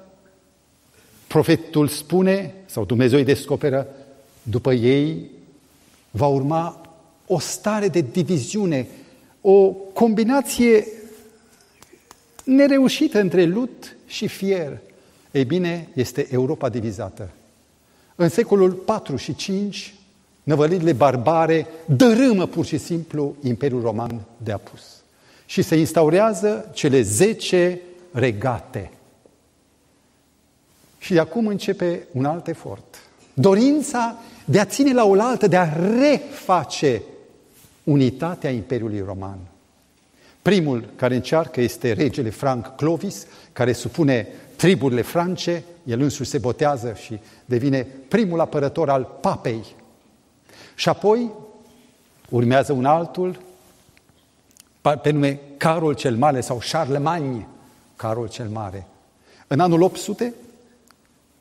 [1.26, 3.86] profetul spune, sau Dumnezeu îi descoperă,
[4.42, 5.30] după ei
[6.10, 6.80] va urma
[7.26, 8.86] o stare de diviziune,
[9.40, 10.86] o combinație
[12.44, 14.80] nereușită între lut și fier.
[15.30, 17.30] Ei bine, este Europa divizată.
[18.14, 19.94] în secolul 4 și 5,
[20.42, 24.82] năvălirile barbare dărâmă pur și simplu Imperiul Roman de apus.
[25.46, 27.80] Și se instaurează cele 10
[28.12, 28.90] regate.
[30.98, 33.02] Și de acum începe un alt efort.
[33.34, 37.02] Dorința de a ține la oaltă, de a reface
[37.84, 39.38] unitatea Imperiului Roman.
[40.42, 46.94] Primul care încearcă este regele Frank Clovis, care supune triburile france, el însuși se botează
[47.04, 49.64] și devine primul apărător al papei.
[50.74, 51.30] Și apoi
[52.28, 53.40] urmează un altul,
[55.02, 57.46] pe nume Carol cel Mare sau Charlemagne,
[57.96, 58.86] Carol cel Mare.
[59.46, 60.34] În anul 800,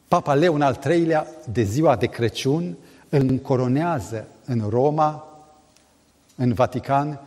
[0.07, 2.77] Papa Leon al III-lea, de ziua de Crăciun,
[3.09, 5.27] îl încoronează în Roma,
[6.35, 7.19] în Vatican,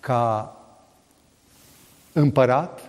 [0.00, 0.52] ca
[2.12, 2.80] împărat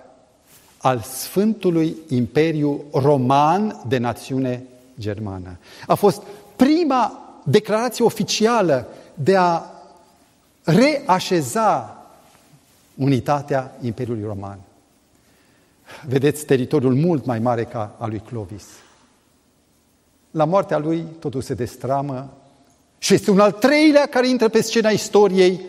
[0.78, 4.64] al Sfântului Imperiu Roman de națiune
[5.00, 5.58] germană.
[5.88, 6.22] A fost
[6.56, 9.62] prima declarație oficială de a
[10.64, 11.98] reașeza
[12.96, 14.60] unitatea Imperiului Roman.
[16.08, 18.66] Vedeți teritoriul mult mai mare ca al lui Clovis.
[20.32, 22.34] La moartea lui totul se destramă
[22.98, 25.62] și este un al treilea care intră pe scena istoriei,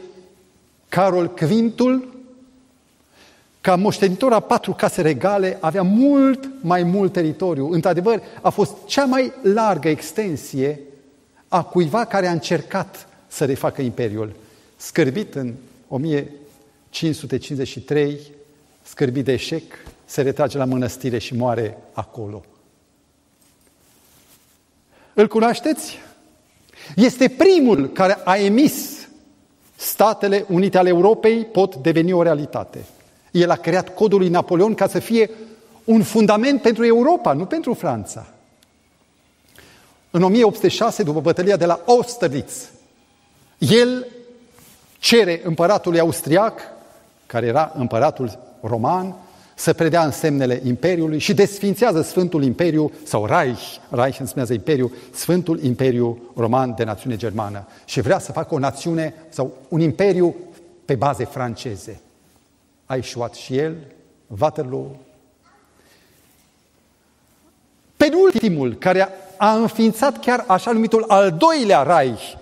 [0.89, 2.10] Carol Quintul,
[3.61, 7.70] ca moștenitor a patru case regale, avea mult mai mult teritoriu.
[7.70, 10.81] Într-adevăr, a fost cea mai largă extensie
[11.49, 14.33] a cuiva care a încercat să refacă imperiul.
[14.77, 15.55] Scârbit în
[15.88, 18.18] 1553,
[18.83, 19.62] scârbit de eșec,
[20.05, 22.44] se retrage la mănăstire și moare acolo.
[25.14, 25.99] Îl cunoașteți?
[26.96, 29.09] Este primul care a emis
[29.77, 32.85] Statele Unite ale Europei pot deveni o realitate.
[33.31, 35.31] El a creat codul lui Napoleon ca să fie
[35.85, 38.27] un fundament pentru Europa, nu pentru Franța.
[40.11, 42.71] În 1806, după bătălia de la Austerlitz,
[43.59, 44.07] el
[44.99, 46.61] cere împăratului austriac,
[47.27, 49.14] care era împăratul roman,
[49.55, 56.19] să predea însemnele Imperiului și desfințează Sfântul Imperiu, sau Reich, Reich însemnează Imperiu, Sfântul Imperiu
[56.37, 57.66] Roman de națiune germană.
[57.85, 60.35] Și vrea să facă o națiune sau un imperiu
[60.85, 62.01] pe baze franceze.
[62.90, 63.76] A ieșuat și el,
[64.38, 64.96] Waterloo.
[67.96, 72.33] Penultimul care a înființat chiar așa numitul al doilea Reich,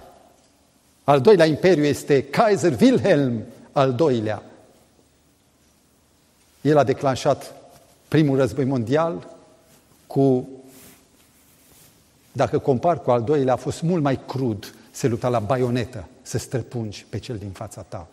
[1.04, 4.42] al doilea imperiu este Kaiser Wilhelm al doilea.
[6.61, 7.54] El a declanșat
[8.08, 9.37] primul război mondial
[10.06, 10.48] cu,
[12.32, 14.74] dacă compar cu al doilea, a fost mult mai crud.
[14.90, 18.08] Se lupta la baionetă să străpungi pe cel din fața ta.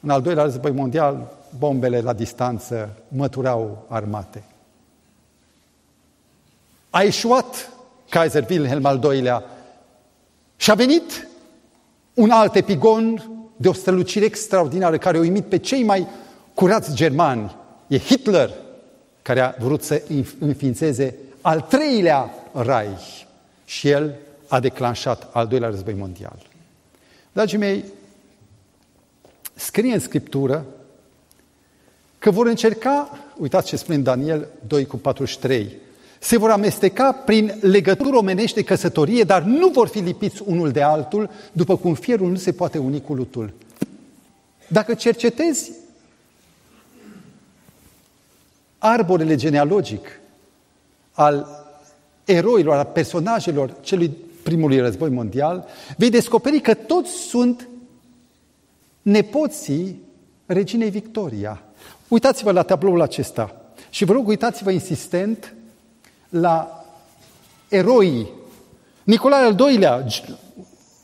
[0.00, 4.42] În al doilea război mondial, bombele la distanță măturau armate.
[6.90, 7.70] A ieșuat
[8.08, 9.44] Kaiser Wilhelm al doilea
[10.56, 11.28] și a venit
[12.14, 16.06] un alt epigon de o strălucire extraordinară care a uimit pe cei mai
[16.54, 17.56] curați germani.
[17.86, 18.50] E Hitler
[19.22, 20.02] care a vrut să
[20.38, 23.22] înființeze al treilea Reich
[23.64, 24.14] și el
[24.48, 26.38] a declanșat al doilea război mondial.
[27.32, 27.84] Dragii mei,
[29.56, 30.66] scrie în Scriptură
[32.18, 35.76] că vor încerca, uitați ce spune în Daniel 2 cu 43,
[36.18, 40.82] se vor amesteca prin legături omenești de căsătorie, dar nu vor fi lipiți unul de
[40.82, 43.52] altul, după cum fierul nu se poate uni cu lutul.
[44.68, 45.72] Dacă cercetezi
[48.78, 50.20] arborele genealogic
[51.12, 51.64] al
[52.24, 54.08] eroilor, al personajelor celui
[54.42, 55.66] primului război mondial,
[55.96, 57.68] vei descoperi că toți sunt
[59.06, 60.02] nepoții
[60.46, 61.62] reginei Victoria.
[62.08, 63.54] Uitați-vă la tabloul acesta
[63.90, 65.54] și vă rog, uitați-vă insistent
[66.28, 66.84] la
[67.68, 68.28] eroii.
[69.02, 70.06] Nicolae al II-lea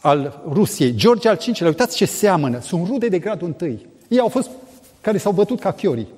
[0.00, 3.86] al Rusiei, George al V-lea, uitați ce seamănă, sunt rude de gradul întâi.
[4.08, 4.50] Ei au fost
[5.00, 6.08] care s-au bătut ca chiorii.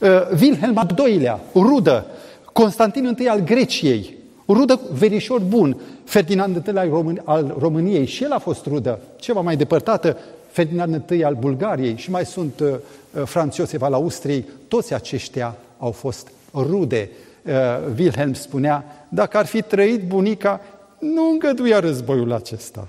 [0.00, 0.08] Uh,
[0.40, 2.06] Wilhelm al II-lea, rudă,
[2.52, 4.16] Constantin I al Greciei,
[4.48, 9.40] rudă verișor bun, Ferdinand I al, Român- al României și el a fost rudă, ceva
[9.40, 10.16] mai depărtată,
[10.52, 15.56] Ferdinand I al Bulgariei și mai sunt uh, uh Franz Iosef al Austriei, toți aceștia
[15.78, 17.10] au fost rude.
[17.42, 17.52] Uh,
[17.98, 20.60] Wilhelm spunea, dacă ar fi trăit bunica,
[20.98, 22.88] nu îngăduia războiul acesta.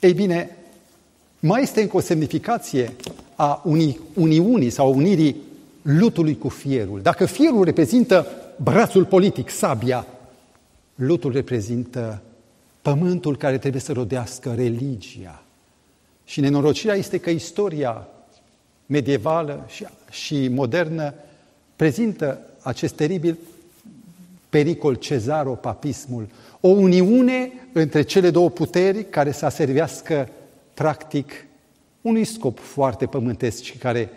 [0.00, 0.56] Ei bine,
[1.40, 2.92] mai este încă o semnificație
[3.34, 5.36] a uni, uniunii sau unirii
[5.82, 7.00] lutului cu fierul.
[7.02, 8.26] Dacă fierul reprezintă
[8.62, 10.06] brațul politic, sabia,
[10.94, 12.22] lutul reprezintă
[12.82, 15.42] pământul care trebuie să rodească religia.
[16.28, 18.08] Și nenorocirea este că istoria
[18.86, 21.14] medievală și, și modernă
[21.76, 23.38] prezintă acest teribil
[24.48, 26.28] pericol cezaropapismul,
[26.60, 30.28] o uniune între cele două puteri care să servească
[30.74, 31.46] practic
[32.00, 34.10] unui scop foarte pământesc și care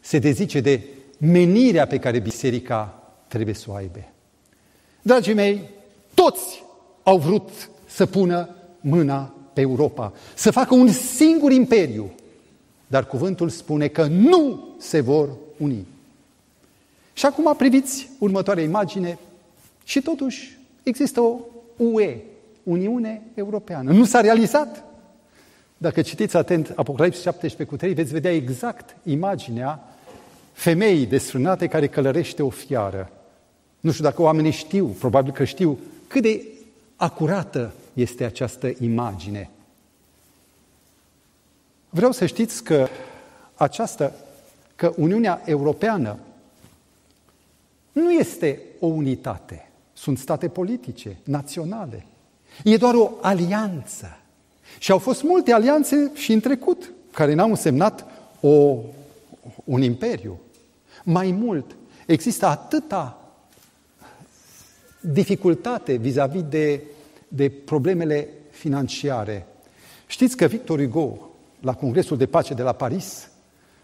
[0.00, 0.80] se dezice de
[1.18, 3.98] menirea pe care biserica trebuie să o aibă.
[5.02, 5.60] Dragii mei,
[6.14, 6.64] toți
[7.02, 8.48] au vrut să pună
[8.80, 12.10] mâna pe Europa, să facă un singur imperiu,
[12.86, 15.86] dar cuvântul spune că nu se vor uni.
[17.12, 19.18] Și acum priviți următoarea imagine
[19.84, 21.36] și totuși există o
[21.76, 22.16] UE,
[22.62, 23.92] Uniune Europeană.
[23.92, 24.84] Nu s-a realizat.
[25.76, 29.96] Dacă citiți atent Apocalipsa 17 cu 3, veți vedea exact imaginea
[30.52, 33.10] femeii desfrânate care călărește o fiară.
[33.80, 36.42] Nu știu dacă oamenii știu, probabil că știu, cât de
[36.96, 39.50] acurată este această imagine.
[41.90, 42.88] Vreau să știți că
[43.54, 44.12] această,
[44.74, 46.18] că Uniunea Europeană
[47.92, 49.68] nu este o unitate.
[49.92, 52.06] Sunt state politice, naționale.
[52.64, 54.18] E doar o alianță.
[54.78, 58.06] Și au fost multe alianțe și în trecut, care n-au însemnat
[58.40, 58.78] o,
[59.64, 60.40] un imperiu.
[61.04, 61.76] Mai mult,
[62.06, 63.20] există atâta
[65.00, 66.82] dificultate vis-a-vis de,
[67.28, 69.46] de problemele financiare.
[70.06, 73.28] Știți că Victor Hugo, la Congresul de Pace de la Paris,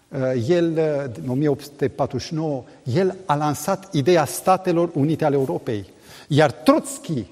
[0.09, 0.19] uh,
[0.49, 2.65] el, uh, în 1849,
[2.95, 5.87] el a lansat ideea Statelor Unite ale Europei.
[6.29, 7.27] Iar Trotsky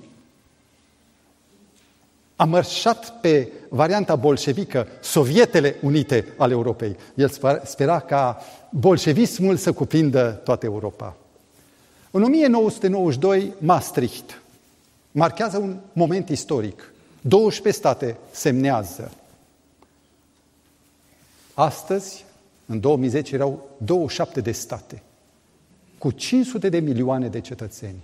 [2.37, 6.97] a mărșat pe varianta bolșevică Sovietele Unite ale Europei.
[7.15, 7.31] El
[7.65, 11.17] spera ca bolșevismul să cuprindă toată Europa.
[12.11, 14.40] În 1992, Maastricht
[15.11, 16.93] marchează un moment istoric.
[17.21, 19.11] 12 state semnează.
[21.55, 22.25] Astăzi,
[22.67, 25.03] în 2010, erau 27 de state
[26.01, 28.03] cu 500 de milioane de cetățeni.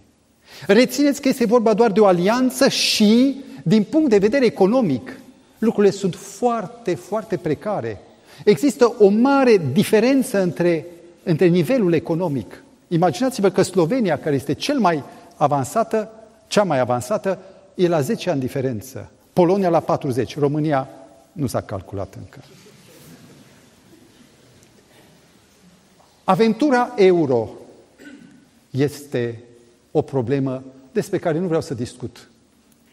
[0.66, 5.20] Rețineți că este vorba doar de o alianță și, din punct de vedere economic,
[5.58, 8.00] lucrurile sunt foarte, foarte precare.
[8.44, 10.86] Există o mare diferență între,
[11.22, 12.62] între nivelul economic.
[12.88, 15.02] Imaginați-vă că Slovenia, care este cel mai
[15.36, 16.10] avansată,
[16.46, 17.38] cea mai avansată,
[17.74, 19.10] e la 10 ani diferență.
[19.32, 20.88] Polonia la 40, România
[21.32, 22.38] nu s-a calculat încă.
[26.24, 27.48] Aventura euro
[28.70, 29.42] este
[29.90, 32.28] o problemă despre care nu vreau să discut.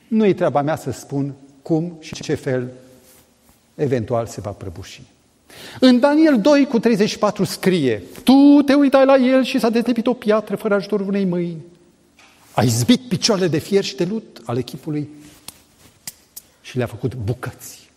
[0.08, 2.72] Nu e treaba mea să spun cum și ce fel
[3.76, 5.02] eventual se va prăbuși.
[5.80, 10.14] În Daniel 2 cu 34 scrie, Tu te uitai la el și s-a detlipit o
[10.14, 11.62] piatră fără ajutorul unei mâini.
[12.54, 15.10] A izbit picioarele de fier și de lut al echipului
[16.62, 17.90] și le-a făcut bucăți.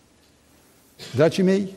[1.15, 1.73] Dragii mei,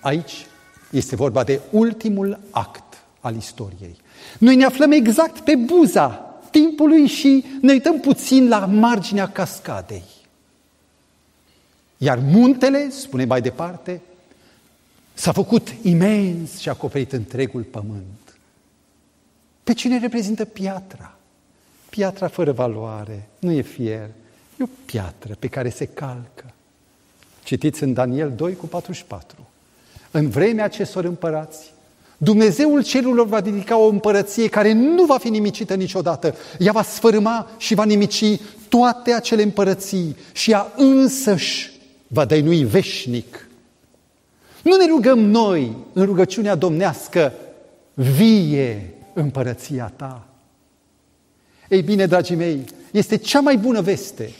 [0.00, 0.46] aici
[0.90, 3.96] este vorba de ultimul act al istoriei.
[4.38, 6.08] Noi ne aflăm exact pe buza
[6.50, 10.04] timpului și ne uităm puțin la marginea cascadei.
[11.96, 14.00] Iar muntele, spune mai departe,
[15.14, 18.36] s-a făcut imens și a acoperit întregul pământ.
[19.64, 21.16] Pe cine reprezintă piatra?
[21.96, 24.08] Piatra fără valoare, nu e fier,
[24.60, 26.54] e o piatră pe care se calcă.
[27.44, 29.48] Citiți în Daniel 2 cu 44.
[30.10, 31.72] În vremea acestor împărați,
[32.16, 36.34] Dumnezeul cerurilor va dedica o împărăție care nu va fi nimicită niciodată.
[36.58, 41.72] Ea va sfârma și va nimici toate acele împărății și ea însăși
[42.06, 43.48] va dăinui veșnic.
[44.62, 47.32] Nu ne rugăm noi în rugăciunea domnească,
[47.94, 50.26] vie împărăția ta.
[51.72, 54.30] Ei bine, dragii mei, este cea mai bună veste.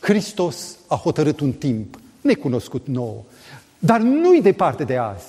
[0.00, 3.24] Hristos a hotărât un timp necunoscut nou,
[3.78, 5.26] dar nu-i departe de azi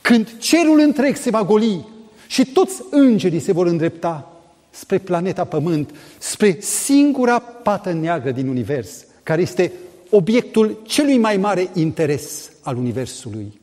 [0.00, 1.88] când cerul întreg se va goli
[2.26, 4.32] și toți îngerii se vor îndrepta
[4.70, 9.72] spre planeta Pământ, spre singura pată neagră din univers, care este
[10.10, 13.60] obiectul celui mai mare interes al Universului.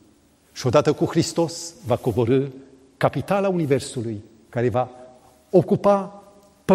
[0.52, 2.42] Și odată cu Hristos va coborâ
[2.98, 4.90] capitala Universului, care va
[5.50, 6.23] ocupa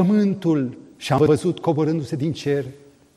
[0.04, 2.64] pământul și am văzut coborându-se din cer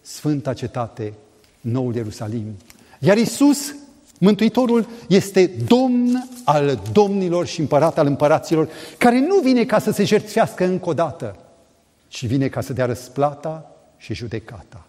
[0.02, 1.14] Sfânta Cetate,
[1.62, 2.56] Noul Ierusalim.
[3.00, 3.76] Iar Isus
[4.20, 10.04] Mântuitorul este domn al domnilor și împărat al împăraților, care nu vine ca să se
[10.04, 11.36] jertfească încă o dată,
[12.08, 14.86] ci vine ca să dea răsplata și judecata.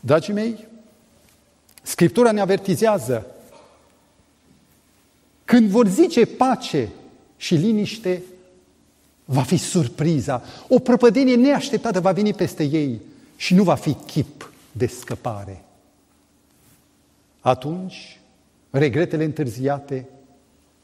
[0.00, 0.66] Dragii mei,
[1.82, 3.26] Scriptura ne avertizează
[5.44, 6.88] când vor zice pace
[7.36, 8.22] și liniște,
[9.30, 10.42] va fi surpriza.
[10.68, 13.00] O prăpădenie neașteptată va veni peste ei
[13.36, 15.64] și nu va fi chip de scăpare.
[17.40, 18.20] Atunci,
[18.70, 20.08] regretele întârziate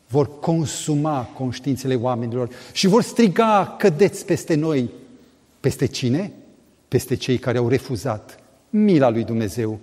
[0.09, 4.91] vor consuma conștiințele oamenilor și vor striga, cădeți peste noi,
[5.67, 6.33] Peste cine?
[6.89, 8.39] Peste cei care au refuzat
[8.71, 9.79] mila lui Dumnezeu,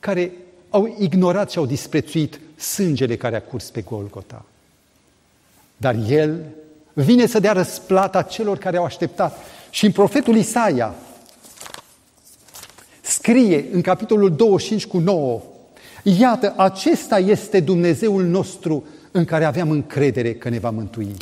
[0.00, 0.32] care
[0.70, 4.44] au ignorat și au disprețuit sângele care a curs pe Golgota.
[5.76, 6.44] Dar El
[6.92, 9.38] vine să dea răsplata celor care au așteptat.
[9.70, 10.94] Și în profetul Isaia
[13.00, 15.42] scrie în capitolul 25 cu 9,
[16.02, 21.16] Iată, acesta este Dumnezeul nostru în care aveam încredere că ne va mântui.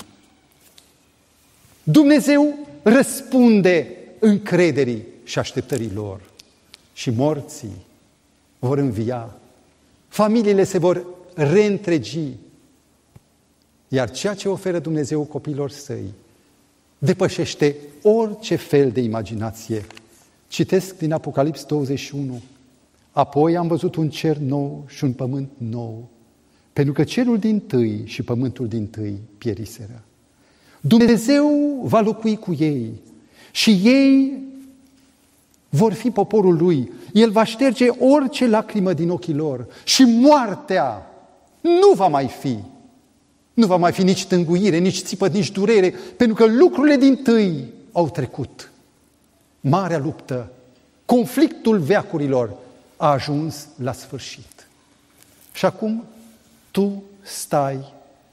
[1.82, 6.20] Dumnezeu răspunde încrederii și așteptării lor.
[6.92, 7.86] Și morții
[8.58, 9.30] vor învia,
[10.08, 12.28] familiile se vor reîntregi,
[13.92, 16.04] iar ceea ce oferă Dumnezeu copilor săi
[16.98, 19.86] depășește orice fel de imaginație.
[20.48, 22.42] Citesc din Apocalips 21.
[23.10, 26.08] Apoi am văzut un cer nou și un pământ nou,
[26.72, 30.02] pentru că cerul din tâi și pământul din tâi pieriseră.
[30.80, 32.92] Dumnezeu va locui cu ei
[33.50, 34.38] și ei
[35.68, 36.92] vor fi poporul lui.
[37.12, 41.10] El va șterge orice lacrimă din ochii lor și moartea
[41.60, 42.58] nu va mai fi.
[43.54, 47.64] Nu va mai fi nici tânguire, nici țipă, nici durere, pentru că lucrurile din tâi
[47.92, 48.70] au trecut.
[49.60, 50.52] Marea luptă,
[51.04, 52.52] conflictul veacurilor
[52.96, 54.68] a ajuns la sfârșit.
[55.52, 56.04] Și acum
[56.70, 57.92] tu stai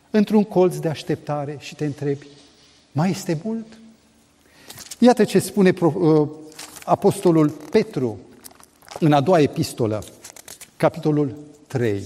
[0.10, 2.28] într-un colț de așteptare și te întrebi,
[2.92, 3.66] mai este mult?
[5.00, 6.28] Iată ce spune uh,
[6.86, 8.20] Apostolul Petru
[9.00, 10.04] în a doua epistolă,
[10.78, 11.36] capitolul
[11.68, 12.04] 3.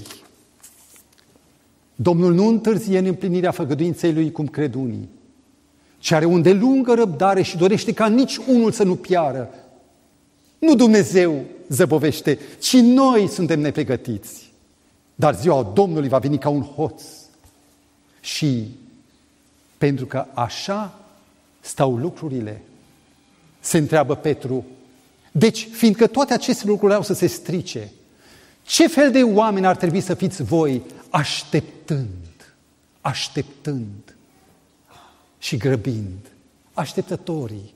[2.01, 5.09] Domnul nu întârzie în împlinirea făgăduinței lui cum cred unii,
[5.97, 9.49] ci are un de lungă răbdare și dorește ca nici unul să nu piară.
[10.59, 14.51] Nu Dumnezeu zăbovește, ci noi suntem nepregătiți.
[15.15, 17.03] Dar ziua Domnului va veni ca un hoț.
[18.19, 18.67] Și
[19.77, 20.99] pentru că așa
[21.59, 22.61] stau lucrurile,
[23.59, 24.65] se întreabă Petru.
[25.31, 27.91] Deci, fiindcă toate aceste lucruri au să se strice,
[28.63, 30.81] ce fel de oameni ar trebui să fiți voi
[31.91, 32.55] așteptând,
[33.01, 34.15] așteptând
[35.37, 36.31] și grăbind,
[36.73, 37.73] așteptătorii,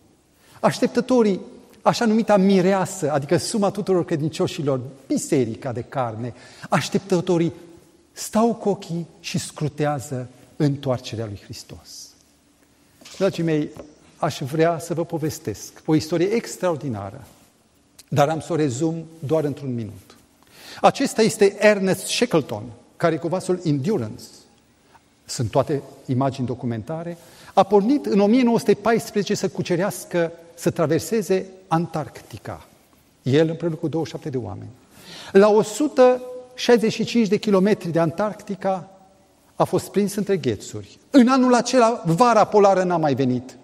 [0.60, 1.40] așteptătorii,
[1.82, 6.34] așa numita mireasă, adică suma tuturor credincioșilor, biserica de carne,
[6.70, 7.54] așteptătorii
[8.12, 12.10] stau cu ochii și scrutează întoarcerea lui Hristos.
[13.18, 13.70] Dragii mei,
[14.18, 17.28] aș vrea să vă povestesc o istorie extraordinară,
[18.08, 20.16] dar am să o rezum doar într-un minut.
[20.82, 22.64] Acesta este Ernest Shackleton,
[22.98, 24.24] care cu vasul Endurance,
[25.26, 27.18] sunt toate imagini documentare,
[27.54, 32.66] a pornit în 1914 să cucerească, să traverseze Antarctica.
[33.22, 34.70] El împreună cu 27 de oameni.
[35.32, 38.90] La 165 de kilometri de Antarctica
[39.56, 40.98] a fost prins între ghețuri.
[41.10, 43.58] În anul acela, vara polară n-a mai venit.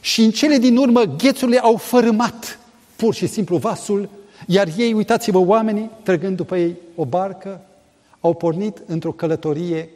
[0.00, 2.58] Și în cele din urmă, ghețurile au fărâmat
[2.96, 4.08] pur și simplu vasul,
[4.46, 7.60] iar ei, uitați-vă, oamenii, trăgând după ei o barcă,
[8.24, 9.88] au pornit într-o călătorie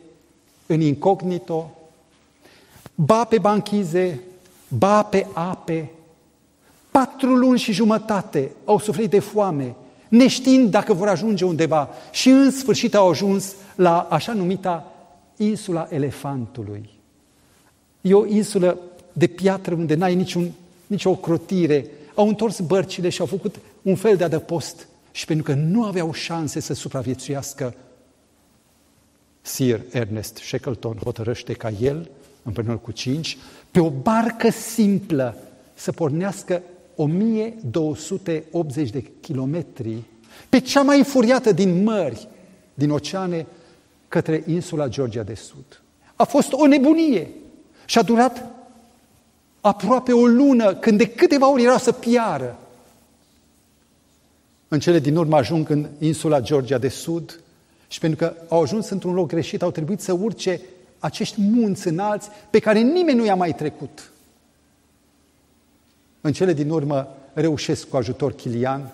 [0.66, 1.70] în incognito,
[2.94, 4.20] ba pe banchize,
[4.68, 5.90] ba pe ape.
[6.90, 9.74] Patru luni și jumătate au suferit de foame,
[10.08, 14.92] neștiind dacă vor ajunge undeva și în sfârșit au ajuns la așa numita
[15.36, 16.90] insula elefantului.
[18.00, 18.78] E o insulă
[19.12, 20.50] de piatră unde n-ai niciun,
[20.86, 21.86] nicio crotire.
[22.14, 26.12] Au întors bărcile și au făcut un fel de adăpost și pentru că nu aveau
[26.12, 27.74] șanse să supraviețuiască,
[29.43, 32.11] Sir Ernest Shackleton hotărăște ca el,
[32.43, 33.39] împreună cu cinci,
[33.70, 35.36] pe o barcă simplă
[35.74, 36.62] să pornească
[36.97, 40.03] 1280 de kilometri
[40.49, 42.28] pe cea mai înfuriată din mări,
[42.74, 43.47] din oceane,
[44.09, 45.82] către insula Georgia de Sud.
[46.16, 47.30] A fost o nebunie
[47.84, 48.47] și a durat
[49.61, 52.59] aproape o lună, când de câteva ori erau să piară.
[54.68, 57.41] În cele din urmă ajung în insula Georgia de Sud
[57.89, 60.61] și pentru că au ajuns într-un loc greșit, au trebuit să urce
[60.99, 64.11] acești munți înalți pe care nimeni nu i-a mai trecut.
[66.20, 68.93] În cele din urmă reușesc cu ajutor chilian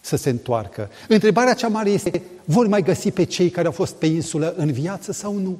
[0.00, 0.90] să se întoarcă.
[1.08, 4.72] Întrebarea cea mare este, vor mai găsi pe cei care au fost pe insulă în
[4.72, 5.58] viață sau nu?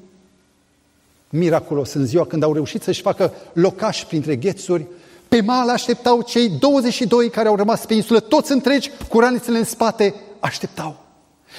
[1.30, 4.86] Miraculos, în ziua când au reușit să-și facă locaș printre ghețuri,
[5.28, 9.64] pe mal așteptau cei 22 care au rămas pe insulă, toți întregi, cu ranițele în
[9.64, 11.05] spate, așteptau.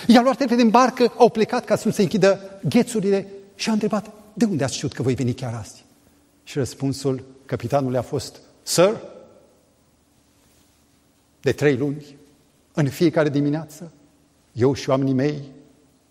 [0.08, 3.72] I-au luat repede în barcă, au plecat ca să nu se închidă ghețurile și a
[3.72, 5.86] întrebat, de unde ați știut că voi veni chiar azi?
[6.44, 9.02] Și răspunsul capitanului a fost, Sir,
[11.42, 12.06] de trei luni
[12.74, 13.92] în fiecare dimineață,
[14.52, 15.42] eu și oamenii mei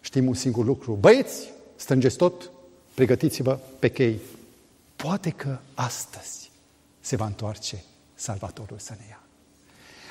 [0.01, 0.93] știm un singur lucru.
[1.01, 2.51] Băieți, strângeți tot,
[2.95, 4.19] pregătiți-vă pe chei.
[4.97, 6.51] Poate că astăzi
[7.01, 7.85] se va întoarce
[8.15, 9.26] Salvatorul să ne ia.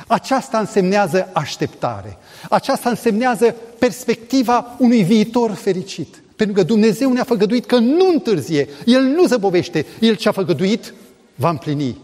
[0.08, 2.18] Aceasta însemnează așteptare.
[2.50, 6.24] Aceasta însemnează perspectiva unui viitor fericit.
[6.36, 10.94] Pentru că Dumnezeu ne-a făgăduit că nu întârzie, El nu zăbovește, El ce-a făgăduit
[11.36, 11.98] va împlini.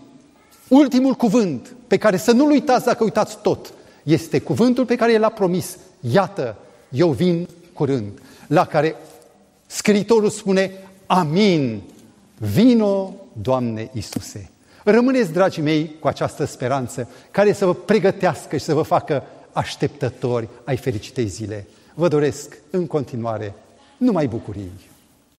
[0.67, 3.73] Ultimul cuvânt pe care să nu-l uitați dacă uitați tot,
[4.03, 5.77] este cuvântul pe care El a promis.
[5.99, 6.55] Iată,
[6.89, 8.21] eu vin curând.
[8.47, 8.95] La care
[9.67, 10.71] scriitorul spune,
[11.05, 11.81] amin,
[12.37, 14.49] vino, Doamne Isuse.
[14.83, 20.47] Rămâneți, dragii mei, cu această speranță care să vă pregătească și să vă facă așteptători
[20.63, 21.67] ai fericitei zile.
[21.93, 23.53] Vă doresc în continuare
[23.97, 24.71] numai bucurii.